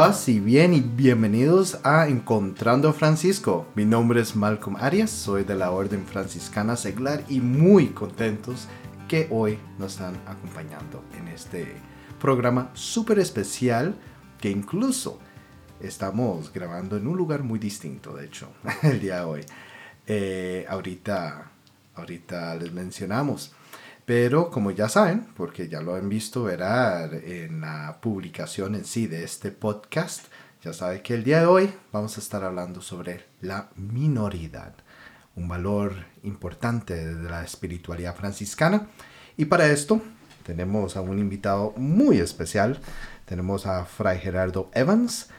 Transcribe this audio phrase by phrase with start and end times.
[0.00, 3.66] paz y bien y bienvenidos a Encontrando a Francisco.
[3.74, 8.66] Mi nombre es Malcolm Arias, soy de la Orden Franciscana Seglar y muy contentos
[9.08, 11.76] que hoy nos están acompañando en este
[12.18, 13.94] programa súper especial
[14.40, 15.18] que incluso
[15.80, 18.48] estamos grabando en un lugar muy distinto, de hecho,
[18.82, 19.40] el día de hoy.
[20.06, 21.50] Eh, ahorita,
[21.94, 23.52] ahorita les mencionamos.
[24.06, 26.62] Pero como ya saben, porque ya lo han visto ver
[27.24, 30.26] en la publicación en sí de este podcast,
[30.62, 34.74] ya saben que el día de hoy vamos a estar hablando sobre la minoridad,
[35.36, 38.88] un valor importante de la espiritualidad franciscana.
[39.36, 40.02] Y para esto
[40.44, 42.80] tenemos a un invitado muy especial.
[43.24, 45.30] Tenemos a Fray Gerardo Evans,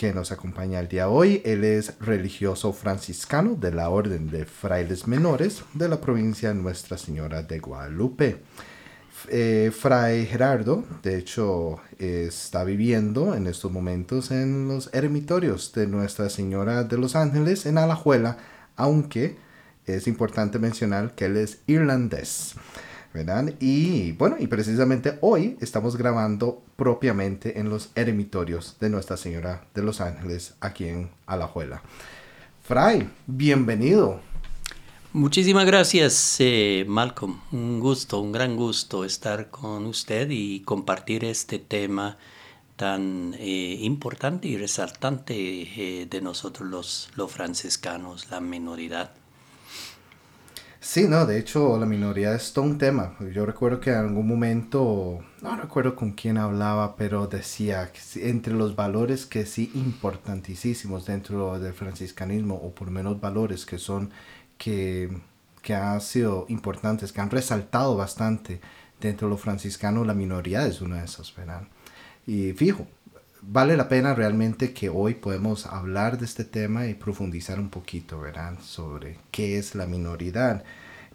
[0.00, 1.42] que nos acompaña el día de hoy.
[1.44, 7.42] Él es religioso franciscano de la Orden de Frailes Menores de la provincia Nuestra Señora
[7.42, 8.38] de Guadalupe.
[9.28, 16.30] Eh, Fray Gerardo, de hecho, está viviendo en estos momentos en los eremitorios de Nuestra
[16.30, 18.38] Señora de los Ángeles en Alajuela,
[18.76, 19.36] aunque
[19.84, 22.54] es importante mencionar que él es irlandés.
[23.58, 29.82] Y bueno, y precisamente hoy estamos grabando propiamente en los eremitorios de Nuestra Señora de
[29.82, 31.82] los Ángeles aquí en Alajuela.
[32.62, 34.20] Fray, bienvenido.
[35.12, 37.40] Muchísimas gracias, eh, Malcolm.
[37.50, 42.16] Un gusto, un gran gusto estar con usted y compartir este tema
[42.76, 49.10] tan eh, importante y resaltante eh, de nosotros los franciscanos, la minoridad.
[50.92, 53.14] Sí, no, de hecho la minoría es todo un tema.
[53.32, 58.54] Yo recuerdo que en algún momento, no recuerdo con quién hablaba, pero decía que entre
[58.54, 64.10] los valores que sí importantísimos dentro del franciscanismo, o por lo menos valores que son,
[64.58, 65.16] que,
[65.62, 68.60] que han sido importantes, que han resaltado bastante
[69.00, 71.68] dentro de lo franciscano, la minoría es una de esas, ¿verdad?
[72.26, 72.88] Y fijo,
[73.42, 78.20] vale la pena realmente que hoy podemos hablar de este tema y profundizar un poquito,
[78.20, 78.58] ¿verdad?
[78.60, 80.64] Sobre qué es la minoridad.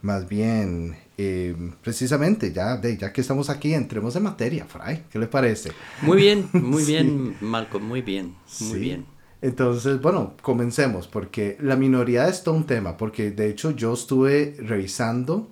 [0.01, 5.03] Más bien, eh, precisamente, ya, de, ya que estamos aquí, entremos en materia, Fray.
[5.09, 5.71] ¿Qué le parece?
[6.01, 9.05] Muy bien, muy bien, Malcolm, muy bien, muy bien.
[9.41, 14.55] Entonces, bueno, comencemos, porque la minoridad es todo un tema, porque de hecho yo estuve
[14.59, 15.49] revisando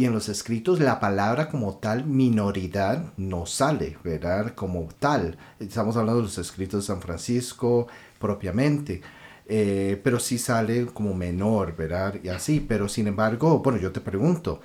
[0.00, 4.54] y en los escritos la palabra como tal minoridad no sale, ¿verdad?
[4.54, 5.36] Como tal.
[5.58, 7.86] Estamos hablando de los escritos de San Francisco
[8.18, 9.02] propiamente.
[9.46, 12.14] Eh, pero sí sale como menor, ¿verdad?
[12.24, 14.62] Y así, pero sin embargo, bueno, yo te pregunto,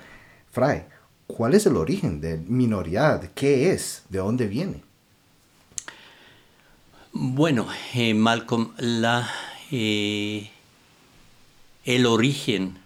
[0.52, 0.86] Fray,
[1.28, 3.32] ¿cuál es el origen de minoridad?
[3.36, 4.04] ¿Qué es?
[4.08, 4.86] ¿De dónde viene?
[7.12, 9.30] Bueno, eh, Malcolm, la,
[9.70, 10.50] eh,
[11.84, 12.85] el origen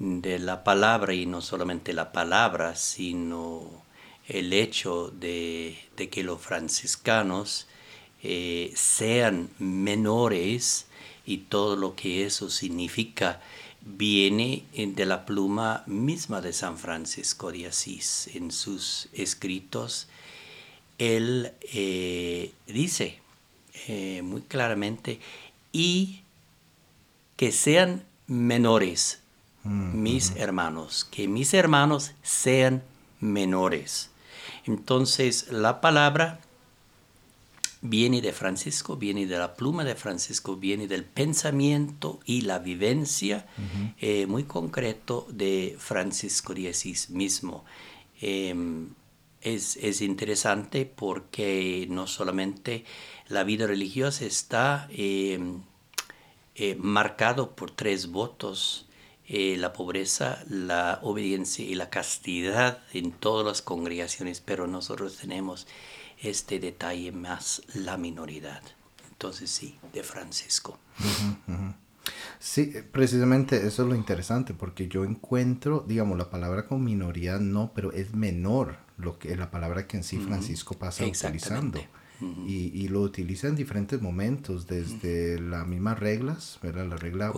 [0.00, 3.84] de la palabra y no solamente la palabra, sino
[4.26, 5.78] el hecho de,
[6.10, 7.66] que los franciscanos
[8.22, 10.86] eh, sean menores
[11.26, 13.42] y todo lo que eso significa
[13.82, 18.30] viene de la pluma misma de San Francisco de Asís.
[18.34, 20.08] En sus escritos,
[20.98, 23.18] él eh, dice
[23.86, 25.20] eh, muy claramente,
[25.72, 26.22] y
[27.36, 29.20] que sean menores
[29.64, 32.82] mis hermanos, que mis hermanos sean
[33.20, 34.10] menores.
[34.64, 36.40] Entonces la palabra
[37.82, 43.46] viene de Francisco, viene de la pluma de Francisco, viene del pensamiento y la vivencia
[44.00, 47.64] eh, muy concreto de Francisco de Asís mismo.
[48.20, 48.90] Em,
[49.40, 52.84] es, interesante porque no solamente
[53.28, 55.62] la vida religiosa está em,
[56.54, 58.86] eh, marcado por tres votos,
[59.32, 65.68] eh, la pobreza, la obediencia y la castidad en todas las congregaciones, pero nosotros tenemos
[66.20, 68.60] este detalle más, la minoridad.
[69.08, 70.80] Entonces sí, de Francisco.
[72.40, 77.70] Sí, precisamente eso es lo interesante, porque yo encuentro, digamos, la palabra con minoría no,
[77.72, 81.80] pero es menor lo que la palabra que en sí Francisco pasa utilizando
[82.20, 86.86] y, lo utiliza en diferentes momentos, desde las mismas reglas, ¿verdad?
[86.86, 87.32] La regla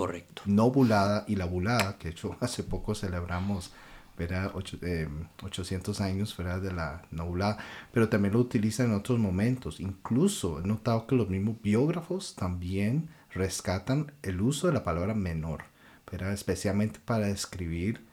[0.46, 3.73] no bulada y la bulada, que de hecho hace poco celebramos,
[4.19, 4.52] ¿verdad?
[4.55, 7.58] 800 eh, años fuera de la no bulada,
[7.93, 9.81] pero también lo utiliza en otros momentos.
[9.81, 15.64] Incluso he notado que los mismos biógrafos también rescatan el uso de la palabra menor,
[16.11, 16.32] ¿verdad?
[16.32, 18.05] Especialmente para describir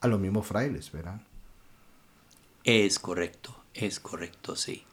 [0.00, 1.20] a los mismos frailes, ¿verdad?
[2.64, 4.84] Es correcto, es correcto, sí.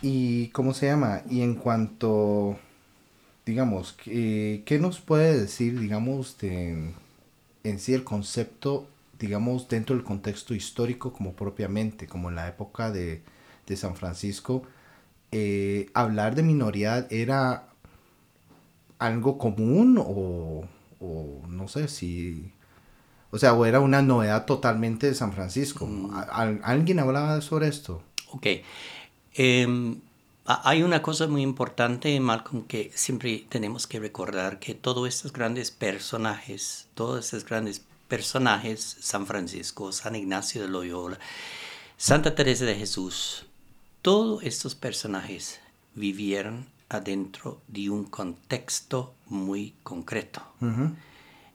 [0.00, 1.22] ¿Y cómo se llama?
[1.28, 2.58] Y en cuanto,
[3.44, 6.92] digamos, ¿qué, qué nos puede decir, digamos, de,
[7.64, 8.88] en sí el concepto,
[9.18, 13.22] digamos, dentro del contexto histórico como propiamente, como en la época de,
[13.66, 14.62] de San Francisco,
[15.32, 17.68] eh, hablar de minoridad era
[18.98, 20.64] algo común o,
[21.00, 22.52] o, no sé si...
[23.30, 25.86] O sea, o era una novedad totalmente de San Francisco.
[25.86, 26.62] Mm.
[26.62, 28.02] ¿Alguien hablaba sobre esto?
[28.30, 28.46] Ok.
[29.40, 30.00] Em,
[30.46, 35.70] hay una cosa muy importante, Malcolm, que siempre tenemos que recordar que todos estos grandes
[35.70, 41.20] personajes, todos estos grandes personajes, San Francisco, San Ignacio de Loyola,
[41.96, 43.46] Santa Teresa de Jesús,
[44.02, 45.60] todos estos personajes
[45.94, 50.42] vivieron adentro de un contexto muy concreto.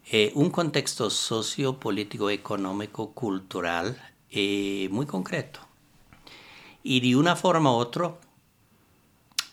[0.09, 4.01] Eh, un contexto sociopolítico, económico, cultural
[4.31, 5.73] eh, muy concreto.
[6.83, 8.13] Y de una forma u otra,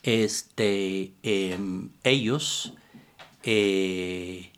[0.02, 2.72] este, em, ellos,
[3.42, 4.50] eh,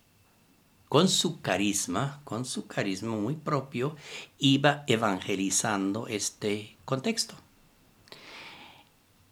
[0.89, 3.97] con su carisma, con su carisma muy propio,
[4.39, 7.35] iba evangelizando este contexto.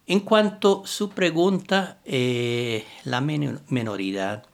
[0.06, 4.44] En cuanto a su pregunta, eh, la menoridad,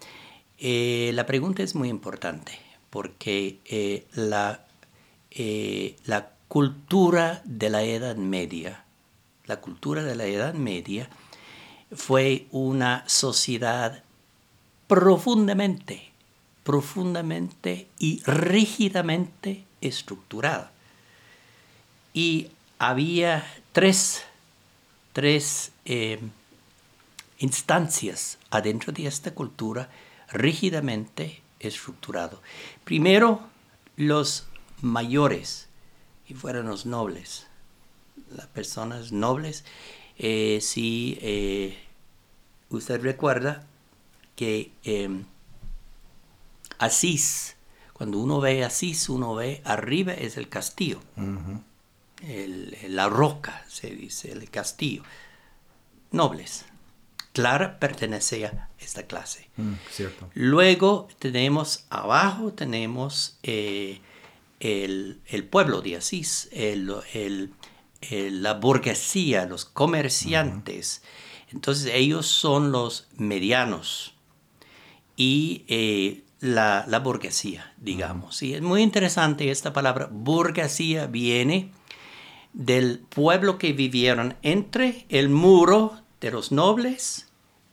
[0.58, 2.58] eh, la pregunta es muy importante
[2.90, 4.66] porque la,
[6.04, 8.84] la cultura de la Edad Media,
[9.46, 11.08] la cultura de la Edad Media
[11.94, 14.02] fue una sociedad
[14.86, 16.10] profundamente,
[16.64, 20.72] profundamente y rígidamente estructurada.
[22.12, 24.24] Y había tres
[25.16, 26.20] tres eh,
[27.38, 29.88] instancias adentro de esta cultura
[30.28, 32.42] rígidamente estructurado.
[32.84, 33.40] Primero,
[33.96, 34.44] los
[34.82, 35.65] mayores,
[36.28, 37.46] y fueron los nobles,
[38.30, 39.64] las personas nobles.
[40.18, 41.78] Eh, si eh,
[42.70, 43.66] usted recuerda
[44.34, 45.24] que em,
[46.78, 47.56] Asís,
[47.92, 51.00] cuando uno ve Asís, uno ve arriba es el castillo
[52.88, 55.02] la roca, se dice, el castillo.
[56.10, 56.64] Nobles.
[57.32, 59.50] Clara pertenecía a esta clase.
[59.56, 59.74] Mm,
[60.34, 64.00] Luego tenemos abajo, tenemos eh,
[64.60, 65.20] el,
[65.50, 66.48] pueblo de Asís,
[68.10, 71.02] la burguesía, los comerciantes.
[71.52, 74.14] Entonces ellos son los medianos.
[75.16, 78.42] Y eh, la, burguesía, digamos.
[78.42, 81.72] Y es muy interesante esta palabra burguesía viene
[82.52, 87.26] del pueblo que vivieron entre el muro de los nobles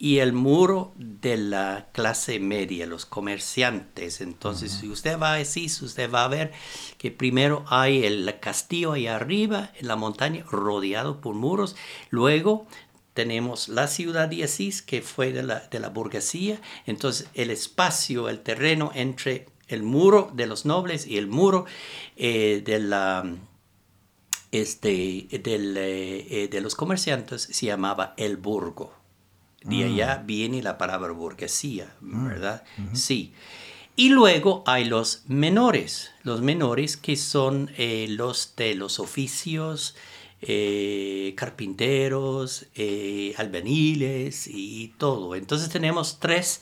[0.04, 4.20] y el muro de la clase media, los comerciantes.
[4.20, 6.52] Entonces, si usted va a Asís, usted va a ver
[6.98, 11.78] que primero hay el castillo ahí arriba, en la montaña, rodeado por muros.
[12.10, 12.68] Luego
[13.14, 16.60] tenemos la ciudad de Asís, que fue de la, de la burguesía.
[16.86, 21.64] Entonces, el espacio, el terreno entre el muro de los nobles y el muro
[22.18, 23.24] eh, de la
[24.52, 29.03] este, del, eh, de los comerciantes se llamaba el burgo.
[29.64, 29.94] De mm.
[29.94, 32.28] allá viene la palabra burguesía, mm.
[32.28, 32.64] ¿verdad?
[32.94, 33.34] Sí.
[33.96, 39.96] Y luego hay los menores, los menores que son eh, los de los oficios,
[40.42, 42.68] eh, carpinteros,
[43.38, 45.36] albaniles y todo.
[45.36, 46.62] Entonces tenemos tres,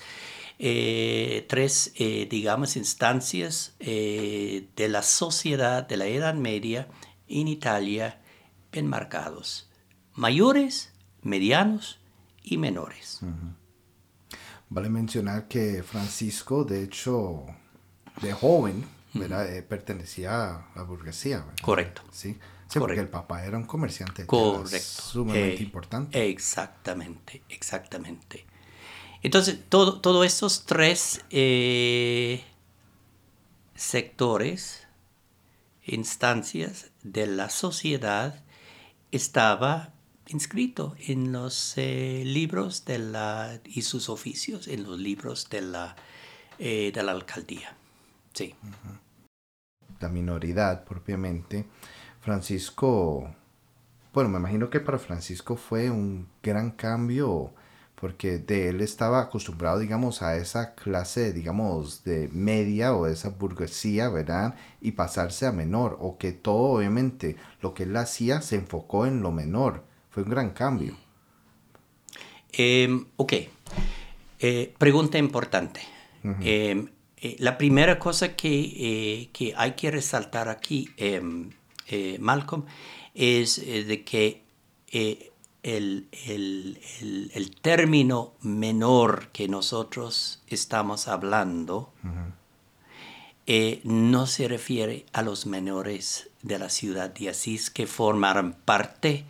[0.57, 1.93] tres
[2.29, 6.87] digamos, instancias de la sociedad de la Edad Media
[7.27, 8.19] en Italia
[8.71, 9.69] bien marcados,
[10.13, 12.00] mayores, medianos
[12.43, 13.19] y menores.
[14.69, 17.45] Vale mencionar que Francisco, de hecho,
[18.21, 21.45] de joven, eh, pertenecía a la burguesía.
[21.61, 22.03] Correcto.
[22.11, 22.37] Sí,
[22.75, 24.25] porque el papá era un comerciante.
[24.25, 25.01] Correcto.
[25.01, 26.29] Sumamente eh, importante.
[26.29, 28.45] Exactamente, exactamente.
[29.23, 32.43] Entonces, todos todo estos tres eh,
[33.75, 34.87] sectores,
[35.83, 38.41] instancias, de la sociedad
[39.11, 39.93] estaba
[40.31, 45.95] inscrito en los eh, libros de la, y sus oficios, en los libros de la,
[46.59, 47.75] eh, de la alcaldía.
[48.33, 48.55] Sí.
[49.99, 51.65] La minoridad propiamente.
[52.21, 53.33] Francisco,
[54.13, 57.53] bueno, me imagino que para Francisco fue un gran cambio
[58.01, 64.09] porque de él estaba acostumbrado, digamos, a esa clase, digamos, de media o esa burguesía,
[64.09, 64.55] ¿verdad?
[64.81, 69.21] Y pasarse a menor, o que todo, obviamente, lo que él hacía se enfocó en
[69.21, 69.83] lo menor.
[70.11, 70.95] Fue un gran cambio.
[72.51, 73.33] Em, ok.
[74.39, 75.81] Eh, pregunta importante.
[76.23, 76.87] Em,
[77.17, 81.49] eh, la primera cosa que, eh, que, hay que resaltar aquí, em,
[82.19, 82.65] Malcolm,
[83.13, 84.43] es de que
[85.63, 86.07] el,
[87.61, 91.91] término menor que nosotros estamos hablando
[93.47, 99.25] eh, no se refiere a los menores de la ciudad de Asís que formaron parte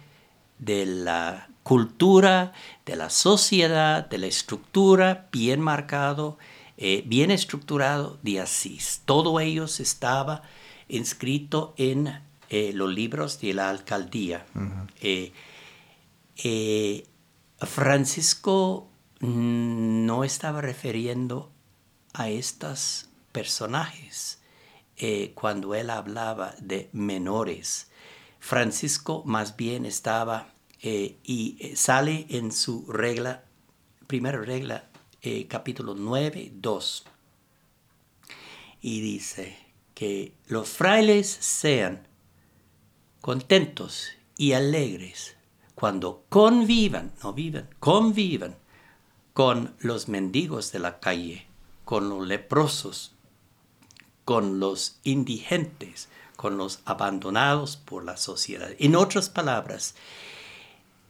[0.61, 2.53] de la cultura,
[2.85, 6.37] de la sociedad, de la estructura bien marcado,
[6.77, 9.01] eh, bien estructurado de Asís.
[9.05, 10.43] Todo ello estaba
[10.87, 14.45] inscrito en eh, los libros de la alcaldía.
[17.59, 18.89] Francisco
[19.19, 21.51] no estaba refiriendo
[22.13, 24.39] a estos personajes
[25.35, 27.91] cuando él hablaba de menores
[28.41, 30.50] Francisco más bien estaba
[30.81, 33.43] eh, y eh, sale en su regla,
[34.07, 34.89] primera regla,
[35.21, 37.05] eh, capítulo 9, 2.
[38.81, 39.57] Y dice
[39.93, 42.07] que los frailes sean
[43.21, 45.37] contentos y alegres
[45.75, 48.55] cuando convivan, no vivan, convivan
[49.33, 51.45] con los mendigos de la calle,
[51.85, 53.13] con los leprosos,
[54.25, 58.71] con los indigentes, con los abandonados por la sociedad.
[58.79, 59.93] En otras palabras,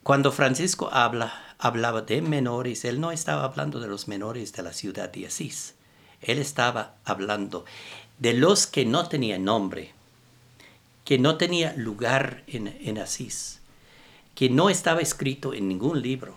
[0.03, 4.74] cuando Francisco habla, hablaba de menores, él no estaba hablando de los menores de la
[4.74, 5.75] ciudad de Asís.
[6.22, 7.65] Él estaba hablando
[8.17, 9.93] de los que no tenían nombre,
[11.05, 13.60] que no tenía lugar en, Asís,
[14.36, 16.36] que no estaba escrito en ningún libro,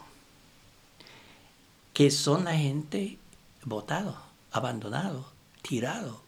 [1.93, 3.19] que son la gente
[3.65, 4.21] votado,
[4.53, 5.31] abandonado,
[5.63, 6.23] tirado,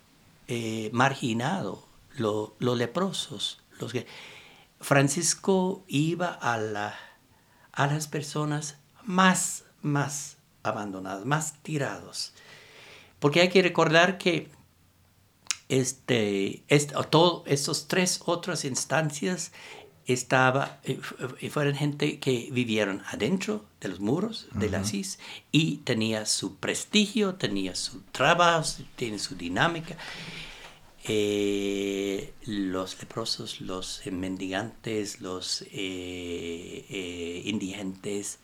[0.48, 1.84] eh, marginado,
[2.16, 4.06] los leprosos, los que...
[4.78, 6.94] Francisco iba a, la,
[7.76, 12.32] a las personas más, más abandonadas, más tirados.
[13.20, 14.50] Porque hay que recordar que
[15.68, 16.94] este, este,
[17.46, 19.52] estas tres otras instancias
[20.06, 21.00] estaba, eh,
[21.50, 25.18] fueron gente que vivieron adentro de los muros de la CIS
[25.50, 29.96] y tenía su prestigio, tenía su trabajo, tiene su dinámica.
[31.08, 38.40] Eh, los leprosos, los mendigantes, los eh, eh, indigentes,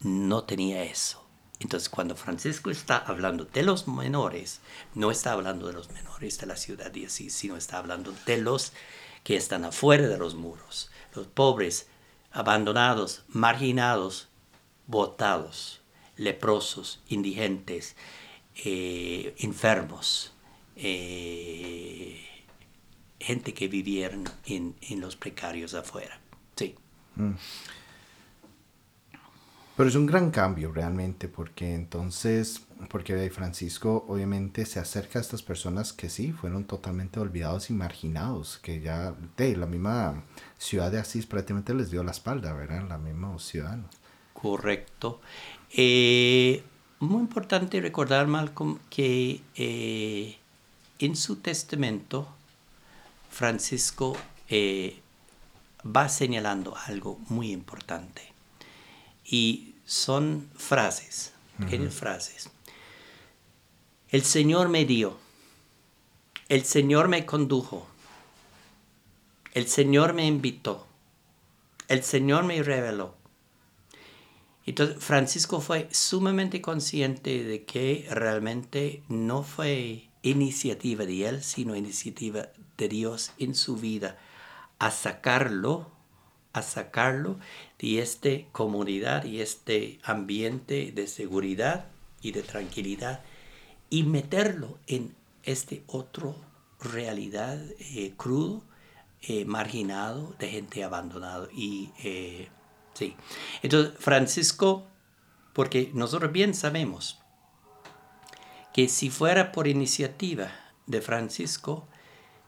[0.00, 1.24] no tenía eso.
[1.60, 4.60] Entonces, cuando Francisco está hablando de los menores,
[4.94, 8.72] no está hablando de los menores de la ciudad sino está hablando de los
[9.24, 11.88] que están afuera de los muros, los pobres,
[12.30, 14.28] abandonados, marginados,
[14.86, 15.80] botados,
[16.16, 17.96] leprosos, indigentes,
[18.54, 20.32] enfermos.
[20.80, 22.24] Eh,
[23.18, 26.20] gente que vivieron en, los precarios afuera.
[26.56, 26.74] Sí.
[27.16, 27.32] Mm.
[29.76, 35.42] Pero es un gran cambio realmente, porque entonces, porque Francisco obviamente se acerca a estas
[35.42, 40.24] personas que sí, fueron totalmente olvidados y marginados, que ya de la misma
[40.58, 42.88] ciudad de Asís prácticamente les dio la espalda, ¿verdad?
[42.88, 43.78] La misma ciudad.
[44.32, 45.20] Correcto.
[45.72, 46.62] Eh,
[47.00, 50.38] muy importante recordar, Malcolm, que eh,
[50.98, 52.28] en su testamento,
[53.30, 54.16] Francisco
[54.48, 55.00] eh,
[55.84, 58.22] va señalando algo muy importante.
[59.24, 62.50] Y son frases, pequeñas frases.
[64.10, 65.18] El Señor me dio,
[66.48, 67.86] el Señor me condujo,
[69.52, 70.86] el Señor me invitó,
[71.88, 73.14] el Señor me reveló.
[74.64, 82.48] Entonces Francisco fue sumamente consciente de que realmente no fue iniciativa de él, sino iniciativa
[82.76, 84.18] de Dios en su vida,
[84.78, 85.90] a sacarlo,
[86.52, 87.38] a sacarlo
[87.78, 91.86] de esta comunidad y este ambiente de seguridad
[92.22, 93.22] y de tranquilidad
[93.90, 96.36] y meterlo en este otro
[96.80, 98.62] realidad eh, crudo,
[99.22, 101.48] eh, marginado, de gente abandonada.
[101.52, 102.48] Y eh,
[102.94, 103.16] sí.
[103.62, 104.86] Entonces, Francisco,
[105.52, 107.18] porque nosotros bien sabemos
[108.78, 110.52] que si fuera por iniciativa
[110.86, 111.88] de Francisco,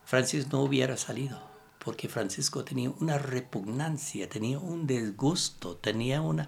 [0.05, 1.43] Francisco no hubiera salido,
[1.81, 6.47] porque Francisco tenía una repugnancia, tenía un disgusto, tenía un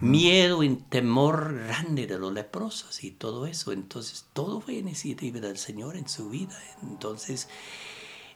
[0.00, 3.72] miedo y temor grande de los leprosos y todo eso.
[3.72, 6.56] Entonces, todo fue iniciativa del Señor en su vida.
[6.84, 7.48] Entonces,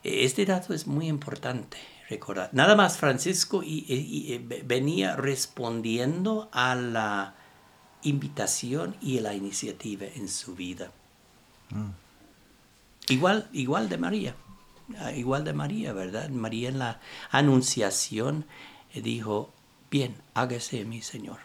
[0.03, 1.77] este dato es muy importante
[2.11, 2.51] recordar.
[2.53, 7.37] Nada más Francisco y, venía respondiendo a la
[8.03, 10.93] invitación y la iniciativa en su vida.
[11.71, 11.91] Mm.
[13.09, 14.37] Igual, igual de María,
[14.99, 16.29] ah, igual de María, ¿verdad?
[16.31, 18.47] María en la anunciación
[18.95, 19.53] eh, dijo,
[19.91, 21.39] bien, hágase mi Señor.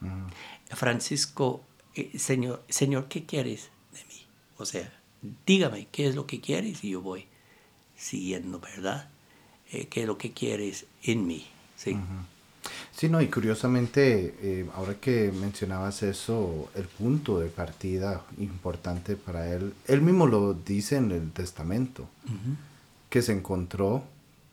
[0.00, 0.26] Mm.
[0.70, 1.62] Francisco,
[1.94, 4.26] eh, Señor, Señor, ¿qué quieres de mí?
[4.58, 4.92] O sea,
[5.46, 7.26] dígame qué es lo que quieres y yo voy
[7.96, 9.08] siguiendo, ¿verdad?
[9.72, 11.46] Eh, ¿Qué es lo que quieres en mí?
[11.76, 11.96] Sí.
[12.96, 19.52] Sí, no, y curiosamente, eh, ahora que mencionabas eso, el punto de partida importante para
[19.52, 22.08] él, él mismo lo dice en el testamento,
[23.10, 24.04] que se encontró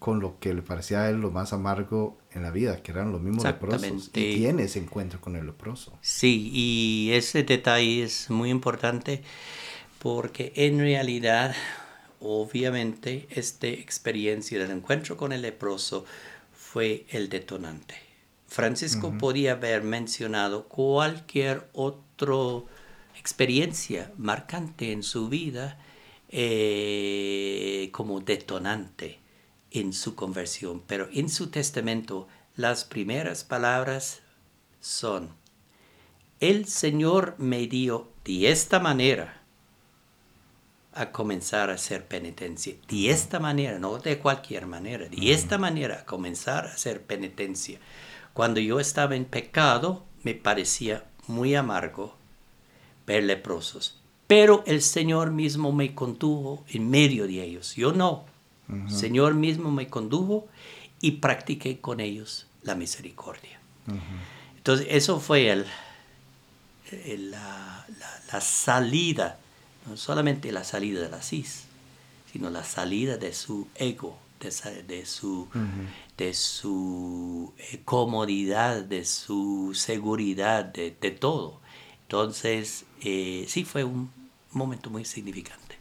[0.04, 3.14] con lo que le parecía a él lo más amargo en la vida, que eran
[3.14, 4.10] los mismos leprosos.
[4.14, 5.94] Y tiene ese encuentro con el leproso.
[6.02, 9.24] Sí, y ese detalle es muy importante
[10.00, 11.56] porque en realidad,
[12.20, 16.04] obviamente, esta experiencia del encuentro con el leproso
[16.74, 17.94] fue el detonante.
[18.48, 22.64] Francisco podía haber mencionado cualquier otra
[23.16, 25.78] experiencia marcante en su vida
[26.30, 29.20] eh, como detonante
[29.70, 34.24] en su conversión, pero en su testamento las primeras palabras
[34.80, 35.30] son,
[36.40, 39.43] el Señor me dio de esta manera
[40.96, 42.76] a comenzar a hacer penitencia.
[42.88, 47.80] De esta manera, no de cualquier manera, de esta manera a comenzar a hacer penitencia.
[48.34, 52.16] Cuando yo estaba en pecado, me parecía muy amargo
[53.06, 54.00] ver leprosos.
[54.28, 57.76] Pero el Señor mismo me condujo en medio de ellos.
[57.76, 58.26] Yo no.
[58.70, 60.48] El Señor mismo me condujo
[61.02, 63.60] y practiqué con ellos la misericordia.
[64.56, 65.66] Entonces, eso fue el,
[67.30, 67.86] la,
[68.40, 69.38] salida,
[69.88, 71.64] no solamente la salida de la CIS,
[72.32, 75.48] sino la salida de su ego, de, su,
[76.18, 81.60] de su eh, comodidad, de su seguridad, de, todo.
[82.04, 84.12] Entonces, eh, sí fue un
[84.52, 85.78] momento muy significante.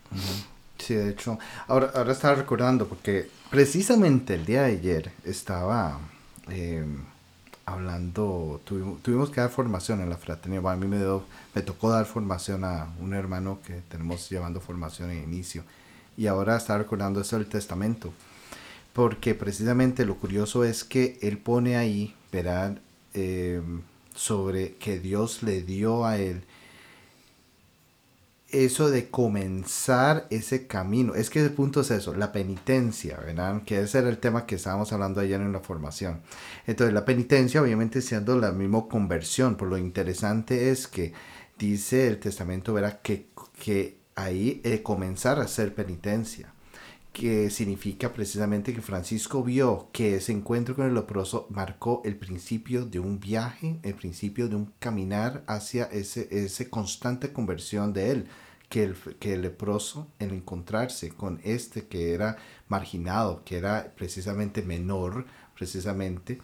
[0.79, 6.01] Sí, de hecho, ahora, ahora estaba recordando porque precisamente el día de ayer estaba
[6.49, 7.05] em,
[7.65, 10.73] hablando, tuvimos, que dar formación en la fraternidad.
[10.73, 10.99] a mí me,
[11.55, 15.65] me tocó dar formación a un hermano que tenemos llevando formación en inicio.
[16.17, 18.13] Y ahora estaba recordando eso del testamento.
[18.93, 22.81] Porque precisamente lo curioso es que él pone ahí, verán,
[23.15, 23.83] em,
[24.15, 26.45] sobre que Dios le dio a él
[28.53, 31.15] eso de comenzar ese camino.
[31.15, 33.63] Es que el punto es eso, la penitencia, ¿verdad?
[33.65, 36.21] Que ese era el tema que estábamos hablando ayer en la formación.
[36.67, 39.57] Entonces, la penitencia, obviamente, siendo la misma conversión.
[39.57, 41.13] Por lo interesante es que
[41.59, 43.01] dice el testamento, ¿verdad?
[43.03, 43.27] Que,
[43.59, 46.52] que ahí eh, comenzar a hacer penitencia.
[47.13, 52.87] Que significa precisamente que Francisco vio que ese encuentro con el leproso marcó el principio
[52.87, 58.27] de un viaje, el principio de un caminar hacia ese, ese constante conversión de él
[58.73, 64.63] que el, que el leproso, en encontrarse con este que era marginado, que era precisamente
[64.63, 66.39] menor, precisamente,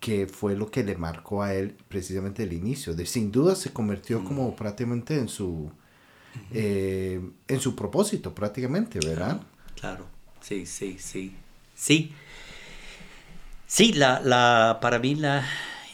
[0.00, 2.94] que fue lo que le marcó a él precisamente el inicio.
[2.94, 5.70] De, sin duda se convirtió como prácticamente en su,
[6.52, 9.42] eh, en su propósito, prácticamente, ¿verdad?
[9.74, 10.06] Claro,
[10.44, 11.34] sí, sí, sí.
[11.74, 12.12] Sí.
[13.66, 15.44] Sí, la, la, para mí la,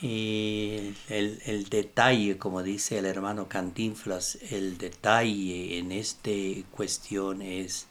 [0.02, 6.30] y el, detalle, como dice el hermano Cantinflas, el detalle en esta
[6.72, 7.86] cuestión es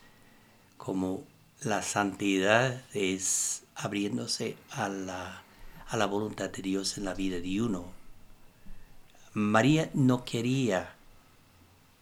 [0.78, 1.24] como
[1.62, 5.44] la santidad es abriéndose a la,
[5.88, 7.86] a la voluntad de Dios en la vida de uno.
[9.34, 10.94] María no quería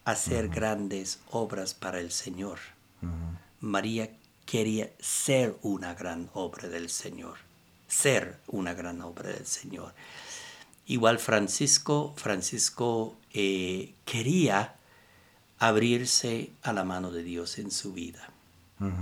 [0.04, 2.60] hacer grandes obras para el Señor.
[3.60, 4.10] María
[4.48, 7.38] quería ser una gran obra del Señor
[7.88, 9.94] ser una gran obra del Señor.
[10.86, 14.76] Igual Francisco, Francisco eh, quería
[15.60, 18.32] abrirse a la mano de Dios en su vida.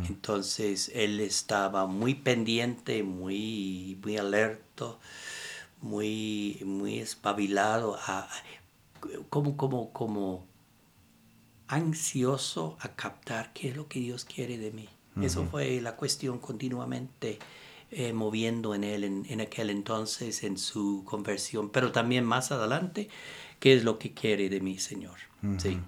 [0.08, 5.02] Entonces él estaba muy pendiente, muy, muy alerto,
[5.82, 8.00] muy, muy espabilado,
[9.28, 10.46] como, como, como
[11.68, 14.88] ansioso a captar qué es lo que Dios quiere de mí.
[15.22, 17.40] Eso fue la cuestión continuamente
[17.92, 23.08] eh, moviendo en él en, aquel entonces, en su conversión, pero también más adelante,
[23.60, 25.18] qué es lo que quiere de mí, Señor.
[25.58, 25.80] sí.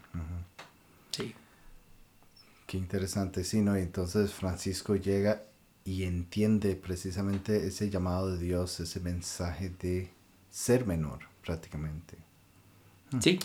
[1.11, 1.33] Sí.
[2.65, 3.75] Qué interesante, sí, ¿no?
[3.75, 5.43] entonces Francisco llega
[5.83, 10.09] y entiende precisamente ese llamado de Dios, ese mensaje de
[10.51, 12.17] ser menor, prácticamente.
[13.21, 13.39] Sí.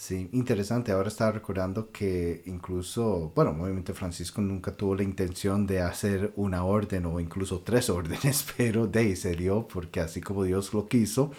[0.00, 0.92] Sí, interesante.
[0.92, 6.64] Ahora estaba recordando que incluso, bueno, obviamente Francisco nunca tuvo la intención de hacer una
[6.64, 10.88] orden o incluso tres órdenes, pero de ahí se dio porque así como Dios lo
[10.88, 11.32] quiso.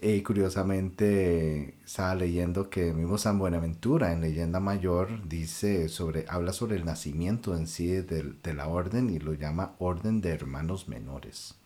[0.00, 6.52] Y eh, curiosamente estaba leyendo que mismo San Buenaventura en Leyenda Mayor dice sobre, habla
[6.52, 10.86] sobre el nacimiento en sí de, de la orden y lo llama Orden de Hermanos
[10.88, 11.57] Menores.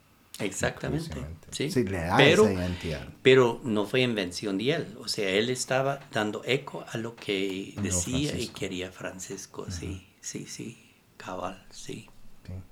[0.44, 1.16] Exactamente.
[1.50, 3.08] Sí, le da pero, esa identidad.
[3.22, 4.96] pero no fue invención de él.
[4.98, 9.66] O sea, él estaba dando eco a lo que decía y quería Francisco.
[9.70, 10.78] Sí, sí, sí.
[11.16, 12.08] Cabal, sí.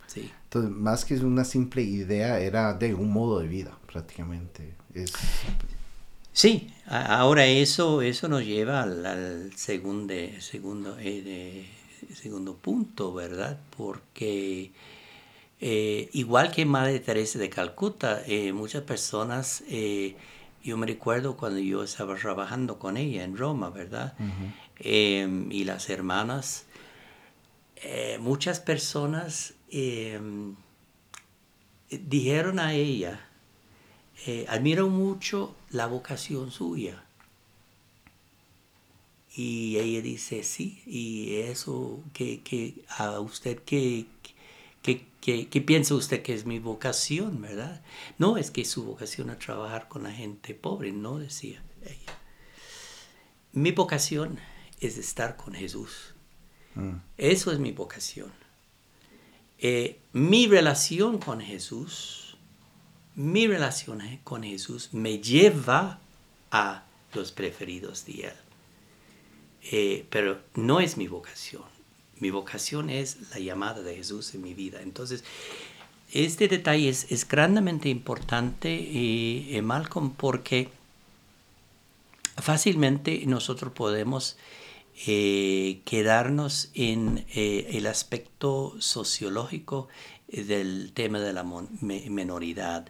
[0.07, 0.31] sí.
[0.45, 4.75] Entonces, más que una simple idea, era de un modo de vida, prácticamente.
[4.93, 5.13] Es...
[6.33, 11.67] Sí, ahora eso, eso nos lleva al, segundo, segundo, eh,
[12.15, 13.59] segundo punto, ¿verdad?
[13.77, 14.73] Porque
[15.61, 18.23] igual que Madre Teresa de Calcuta,
[18.55, 19.63] muchas personas,
[20.63, 24.15] yo me recuerdo cuando yo estaba trabajando con ella en Roma, ¿verdad?
[24.79, 26.67] Em, y las hermanas,
[28.21, 30.55] muchas personas em,
[31.91, 33.21] dijeron a ella,
[34.49, 37.05] admiro mucho la vocación suya
[39.35, 43.59] y ella dice, sí, y eso, que, que a usted,
[45.21, 47.83] ¿qué, qué, piensa usted que es mi vocación, verdad?
[48.19, 52.19] No, es que su vocación es trabajar con la gente pobre, no decía ella.
[53.53, 54.39] Mi vocación
[54.81, 56.15] es estar con Jesús.
[56.75, 56.97] Mm.
[57.19, 58.33] Eso es mi vocación.
[59.59, 62.37] Eh, mi relación con Jesús,
[63.15, 66.01] mi relación con Jesús me lleva
[66.51, 68.33] a los preferidos de Él.
[69.63, 71.65] Eh, pero no es mi vocación.
[72.21, 74.83] Mi vocación es la llamada de Jesús en mi vida.
[74.83, 75.25] Entonces,
[76.13, 80.69] este detalle es, grandemente importante, y, eh, Malcolm, porque
[82.37, 84.37] fácilmente nosotros podemos
[85.07, 89.89] eh, quedarnos en el aspecto sociológico
[90.33, 91.45] del tema de la
[91.81, 92.87] minoridad.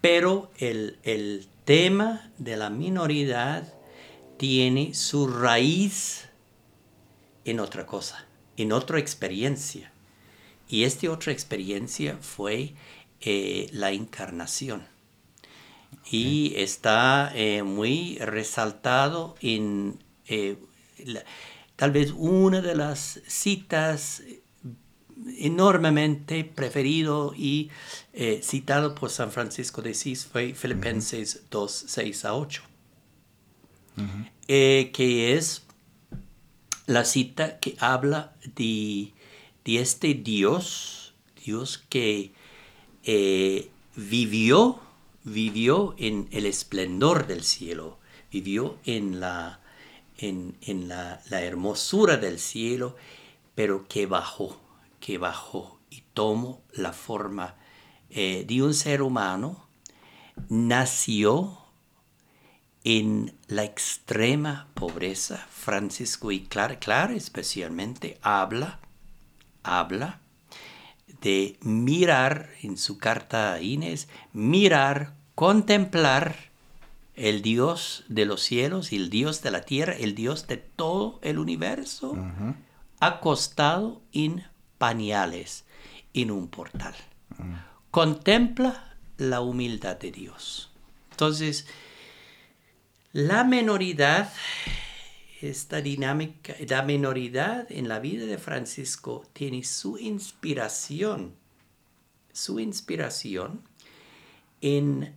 [0.00, 3.72] Pero el, el, tema de la minoridad
[4.36, 6.28] tiene su raíz
[7.46, 9.92] en otra cosa, en otra experiencia.
[10.68, 12.74] Y esta otra experiencia fue
[13.20, 14.86] eh, la encarnación.
[16.10, 20.56] Y está eh, muy resaltado en eh,
[21.76, 24.22] tal vez una de las citas
[25.38, 27.70] enormemente preferido y
[28.42, 32.62] citado por San Francisco de Asís fue Filipenses 2, 6 a 8
[34.48, 35.62] eh, que es
[36.86, 39.12] la cita que habla de,
[39.64, 42.32] este Dios, Dios que
[43.04, 44.80] eh, vivió,
[45.24, 47.98] vivió en el esplendor del cielo,
[48.30, 49.60] vivió en la,
[50.18, 50.56] en,
[50.88, 52.96] la, hermosura del cielo,
[53.54, 54.60] pero que bajó,
[55.00, 57.56] que bajó y tomó la forma
[58.10, 59.66] eh, de un ser humano,
[60.48, 61.63] nació
[62.84, 68.78] en la extrema pobreza, Francisco y Clara, Clara especialmente habla,
[69.62, 70.20] habla
[71.22, 76.36] de mirar en su carta a Inés, mirar, contemplar
[77.16, 81.18] el Dios de los cielos y el Dios de la tierra, el Dios de todo
[81.22, 82.14] el universo,
[83.00, 84.44] acostado en
[84.76, 85.64] pañales
[86.12, 86.94] en un portal.
[87.90, 90.70] Contempla la humildad de Dios.
[91.12, 91.66] Entonces,
[93.14, 94.32] la menoridad,
[95.40, 101.32] esta dinámica, la menoridad en la vida de Francisco tiene su inspiración,
[102.32, 103.62] su inspiración
[104.60, 105.14] en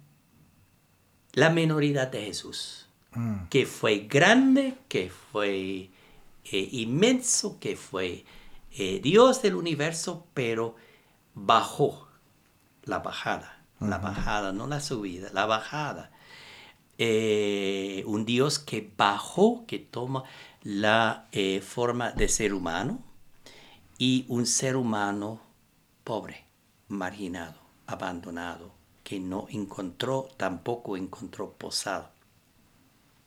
[1.34, 3.48] la menoridad de Jesús, mm.
[3.50, 5.90] que fue grande, que fue
[6.52, 8.26] eh, inmenso, que fue
[8.74, 10.76] eh, Dios del universo, pero
[11.34, 12.08] bajó
[12.84, 16.12] la bajada, la bajada, no la subida, la bajada
[16.98, 20.24] eh, un Dios que bajó, que toma
[20.64, 23.00] la eh, forma de ser humano
[23.98, 25.42] y un ser humano
[26.04, 26.46] pobre,
[26.88, 28.72] marginado, abandonado,
[29.04, 32.10] que no encontró, tampoco encontró posado.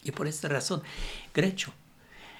[0.02, 0.83] Y por esta razón,
[1.35, 1.72] Grecho.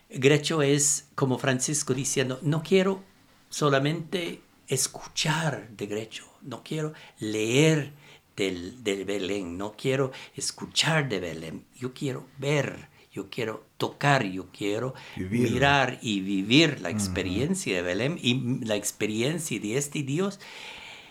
[0.09, 3.03] Grecho es como Francisco diciendo, no quiero
[3.49, 7.93] solamente escuchar de Grecho, no quiero leer
[8.41, 14.95] del, Belén, no quiero escuchar de Belén, yo quiero ver, yo quiero tocar, yo quiero
[15.17, 20.41] mirar y vivir la experiencia de Belén y la experiencia de este Dios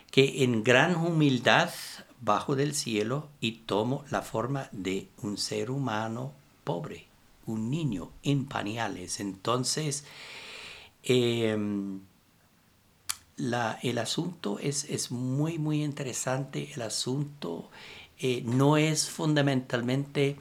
[0.10, 1.70] que en gran humildad
[2.22, 7.06] bajo del cielo y tomo la forma de un ser humano pobre,
[7.46, 9.20] un niño en pañales.
[9.20, 10.04] Entonces,
[13.40, 16.72] el asunto es, muy, muy interesante.
[16.76, 17.70] El asunto
[18.20, 20.36] eh, no es fundamentalmente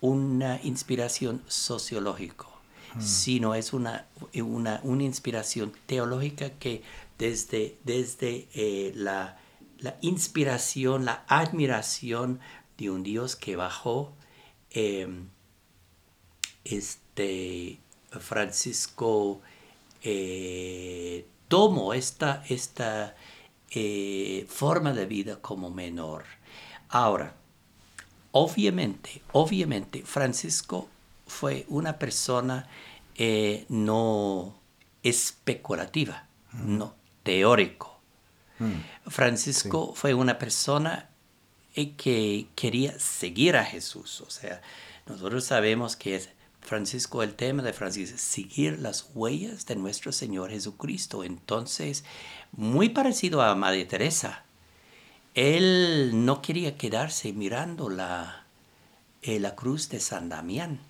[0.00, 2.46] una inspiración sociológica,
[2.94, 3.00] hmm.
[3.00, 6.82] sino es una, una, inspiración teológica que
[7.18, 9.38] desde, desde eh, la,
[10.00, 12.40] inspiración, la admiración
[12.78, 14.12] de un Dios que bajó,
[14.70, 15.28] em,
[16.64, 17.78] este
[18.10, 19.40] Francisco
[20.02, 23.14] eh, tomo esta, esta
[23.70, 26.24] eh, forma de vida como menor.
[26.88, 27.34] Ahora,
[28.32, 30.88] obviamente, obviamente, Francisco
[31.26, 32.68] fue una persona
[33.16, 34.54] eh, no
[35.02, 38.00] especulativa, no teórico.
[38.58, 39.08] Mm.
[39.08, 41.10] Francisco fue una persona
[41.74, 44.20] eh, que quería seguir a Jesús.
[44.20, 44.62] O sea,
[45.06, 46.30] nosotros sabemos que es
[46.66, 51.24] Francisco, el tema de Francisco es seguir las huellas de nuestro Señor Jesucristo.
[51.24, 52.04] Entonces,
[52.52, 54.44] muy parecido a Madre Teresa,
[55.34, 58.44] él no quería quedarse mirando la,
[59.22, 60.80] eh, la cruz de San Damián.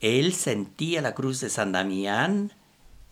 [0.00, 2.52] Él sentía la cruz de San Damián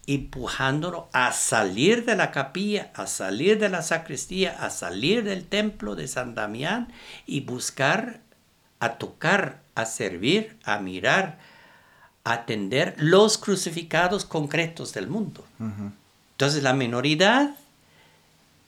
[0.07, 5.95] empujándolo a salir de la capilla, a salir de la sacristía, a salir del templo
[5.95, 6.93] de San Damián
[7.27, 8.21] y buscar,
[8.85, 11.39] a tocar, a servir, a mirar,
[12.23, 15.45] a atender los crucificados concretos del mundo.
[16.33, 17.57] Entonces la minoridad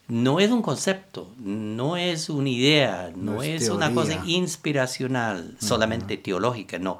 [0.07, 6.79] no es un concepto, no es una idea, no, es, una cosa inspiracional, solamente teológica,
[6.79, 6.99] no.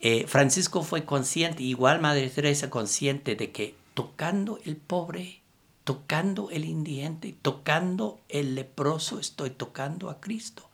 [0.00, 5.40] Eh, Francisco fue consciente, igual Madre Teresa consciente de que tocando el pobre,
[5.84, 10.69] tocando el indigente, tocando el leproso, estoy tocando a Cristo,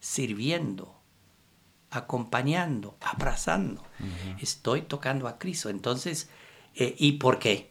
[0.00, 1.00] sirviendo,
[1.90, 3.84] acompañando, abrazando.
[4.40, 5.68] Estoy tocando a Cristo.
[5.68, 6.28] Entonces,
[6.74, 7.70] eh, ¿y por qué?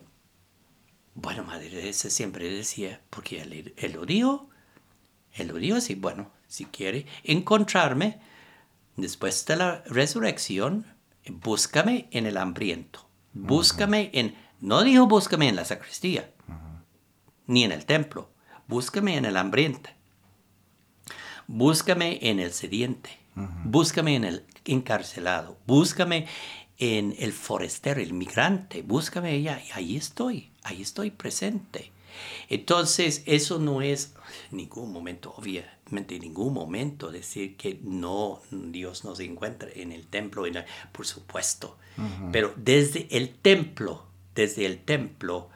[1.16, 4.50] Bueno, Madre Teresa siempre decía, porque él, él lo dijo,
[5.34, 8.20] él lo dijo así, bueno, si quiere encontrarme,
[8.96, 10.86] después de la resurrección,
[11.28, 13.08] búscame en el hambriento.
[13.34, 16.32] Búscame en, no dijo búscame en la sacristía,
[17.48, 18.32] ni en el templo.
[18.68, 19.90] Búscame en el hambriento.
[21.52, 23.10] Búscame en el sediente.
[23.66, 25.58] Búscame en el encarcelado.
[25.66, 26.28] Búscame
[26.78, 28.84] en el forastero, el migrante.
[28.84, 29.60] Búscame allá.
[29.68, 30.52] Y ahí estoy.
[30.62, 31.92] Ahí estoy presente.
[32.50, 34.14] Entonces, eso no es
[34.52, 40.06] ningún momento, obviamente, en ningún momento decir que no, Dios no se encuentra en el
[40.06, 40.44] templo,
[40.92, 41.78] por supuesto.
[42.32, 45.50] Pero desde el templo, desde el templo,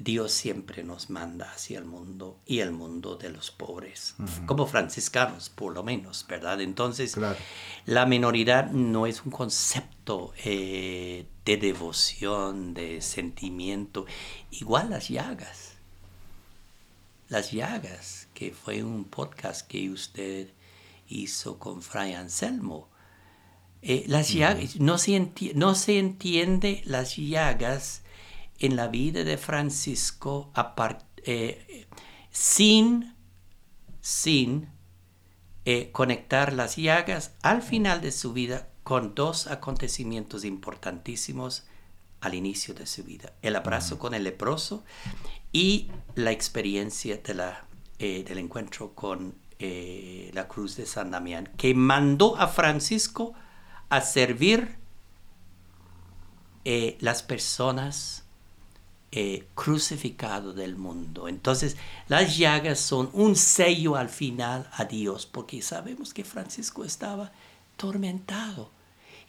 [0.00, 4.14] Dios siempre nos manda hacia el mundo y el mundo de los pobres,
[4.46, 6.62] como franciscanos por lo menos, ¿verdad?
[6.62, 7.18] Entonces,
[7.84, 14.06] la minoridad no es un concepto eh, de devoción, de sentimiento,
[14.50, 15.74] igual las llagas.
[17.28, 20.48] Las llagas, que fue un podcast que usted
[21.08, 22.88] hizo con Fray Anselmo.
[23.82, 28.02] Eh, las llagas, no se, no se entiende las llagas
[28.60, 30.52] en la vida de Francisco
[31.24, 31.86] eh,
[32.30, 33.14] sin,
[34.00, 34.68] sin
[35.64, 41.64] eh, conectar las llagas al final de su vida con dos acontecimientos importantísimos
[42.20, 43.32] al inicio de su vida.
[43.42, 44.84] El abrazo con el leproso
[45.52, 47.64] y la experiencia de la,
[47.98, 53.34] eh, del encuentro con eh, la cruz de San Damián, que mandó a Francisco
[53.88, 54.78] a servir
[56.64, 58.24] eh, las personas
[59.54, 61.26] crucificadas del mundo.
[61.26, 61.76] Entonces,
[62.08, 67.32] las llagas son un sello al final a Dios, porque sabemos que Francisco estaba
[67.76, 68.70] tormentado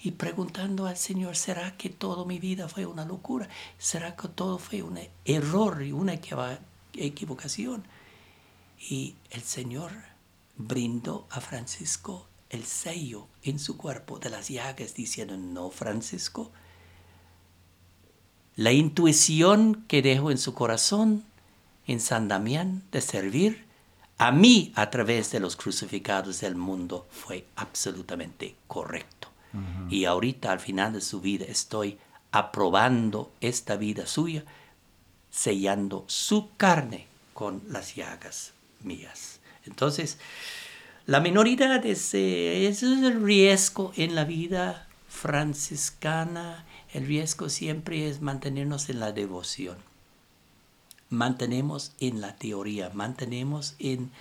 [0.03, 3.49] y preguntando al Señor, ¿será que toda mi vida fue una locura?
[3.77, 6.19] ¿Será que todo fue un error y una
[6.93, 7.83] equivocación?
[8.89, 9.91] Y el Señor
[10.57, 16.51] brindó a Francisco el sello en su cuerpo de las llagas diciendo, no, Francisco,
[18.55, 21.23] la intuición que dejó en su corazón
[21.87, 23.65] en San Damián de servir
[24.17, 29.29] a mí a través de los crucificados del mundo fue absolutamente correcto.
[29.89, 31.97] Y ahorita al final de su vida estoy
[32.31, 34.45] aprobando esta vida suya,
[35.29, 39.39] sellando su carne con las llagas mías.
[39.65, 40.19] Entonces,
[41.05, 46.65] la minoridad es, es el riesgo en la vida franciscana.
[46.93, 49.77] El riesgo siempre es mantenernos en la devoción.
[51.09, 54.11] Mantenemos en la teoría, mantenemos en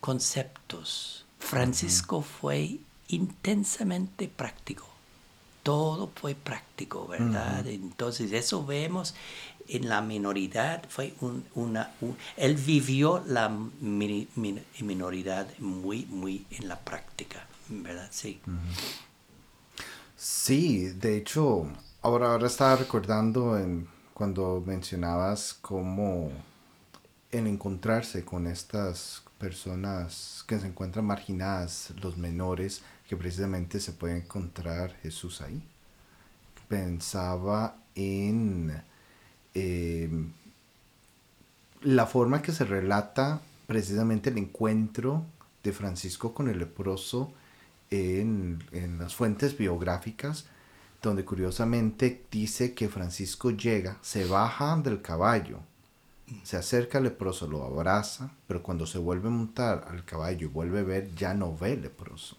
[0.00, 1.24] conceptos.
[1.38, 2.78] Francisco fue
[3.08, 4.86] intensamente práctico.
[5.62, 7.66] Todo fue práctico, ¿verdad?
[7.66, 9.14] Entonces, eso vemos
[9.68, 11.14] en la minoridad, fue
[11.54, 11.92] una,
[12.36, 13.48] él vivió la
[13.80, 18.08] minoridad muy, muy en la práctica, ¿verdad?
[18.10, 18.40] Sí.
[20.22, 21.66] Sí, de hecho,
[22.02, 23.58] ahora, ahora estaba recordando
[24.12, 26.30] cuando mencionabas cómo
[27.30, 34.18] el encontrarse con estas personas que se encuentran marginadas, los menores, que precisamente se puede
[34.18, 35.62] encontrar Jesús ahí.
[36.68, 38.82] Pensaba en
[39.54, 40.32] em,
[41.80, 45.24] la forma que se relata precisamente el encuentro
[45.64, 47.32] de Francisco con el leproso
[47.90, 50.46] en, las fuentes biográficas,
[51.02, 55.60] donde curiosamente dice que Francisco llega, se baja del caballo,
[56.44, 60.50] se acerca al leproso, lo abraza, pero cuando se vuelve a montar al caballo y
[60.50, 62.36] vuelve a ver, ya no ve leproso.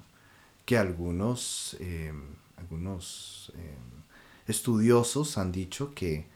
[0.65, 4.03] Que algunos, em, algunos em,
[4.47, 6.27] estudiosos han dicho que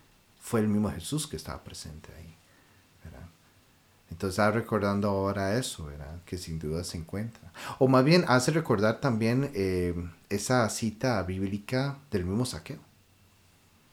[0.41, 2.34] fue el mismo Jesús que estaba presente ahí.
[4.11, 6.19] Entonces está recordando ahora eso, ¿verdad?
[6.25, 7.51] Que sin duda se encuentra.
[7.79, 12.79] O más bien hace recordar también em, esa cita bíblica del mismo saqueo.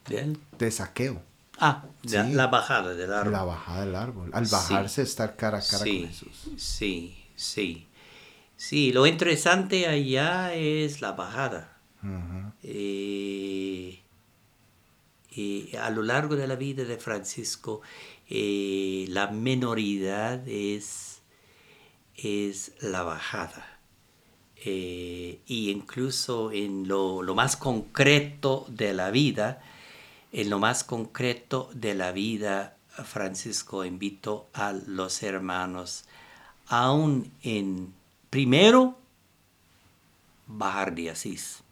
[0.06, 1.22] ¿De De saqueo.
[1.58, 3.32] Ah, la bajada del árbol.
[3.32, 4.30] La bajada del árbol.
[4.32, 6.50] Al bajarse, estar cara a cara con Jesús.
[6.56, 7.86] Sí, sí.
[8.56, 11.76] Sí, lo interesante allá es la bajada.
[12.62, 14.00] Eh,
[15.34, 17.80] y a lo largo de la vida de Francisco,
[18.28, 21.22] eh, la menoridad es,
[22.16, 23.78] es la bajada.
[24.64, 29.60] Eh, y incluso en lo, lo, más concreto de la vida,
[30.32, 36.04] en lo más concreto de la vida, Francisco invitó a los hermanos,
[36.68, 37.92] aún en,
[38.30, 38.96] primero,
[40.46, 41.62] bajar de Asís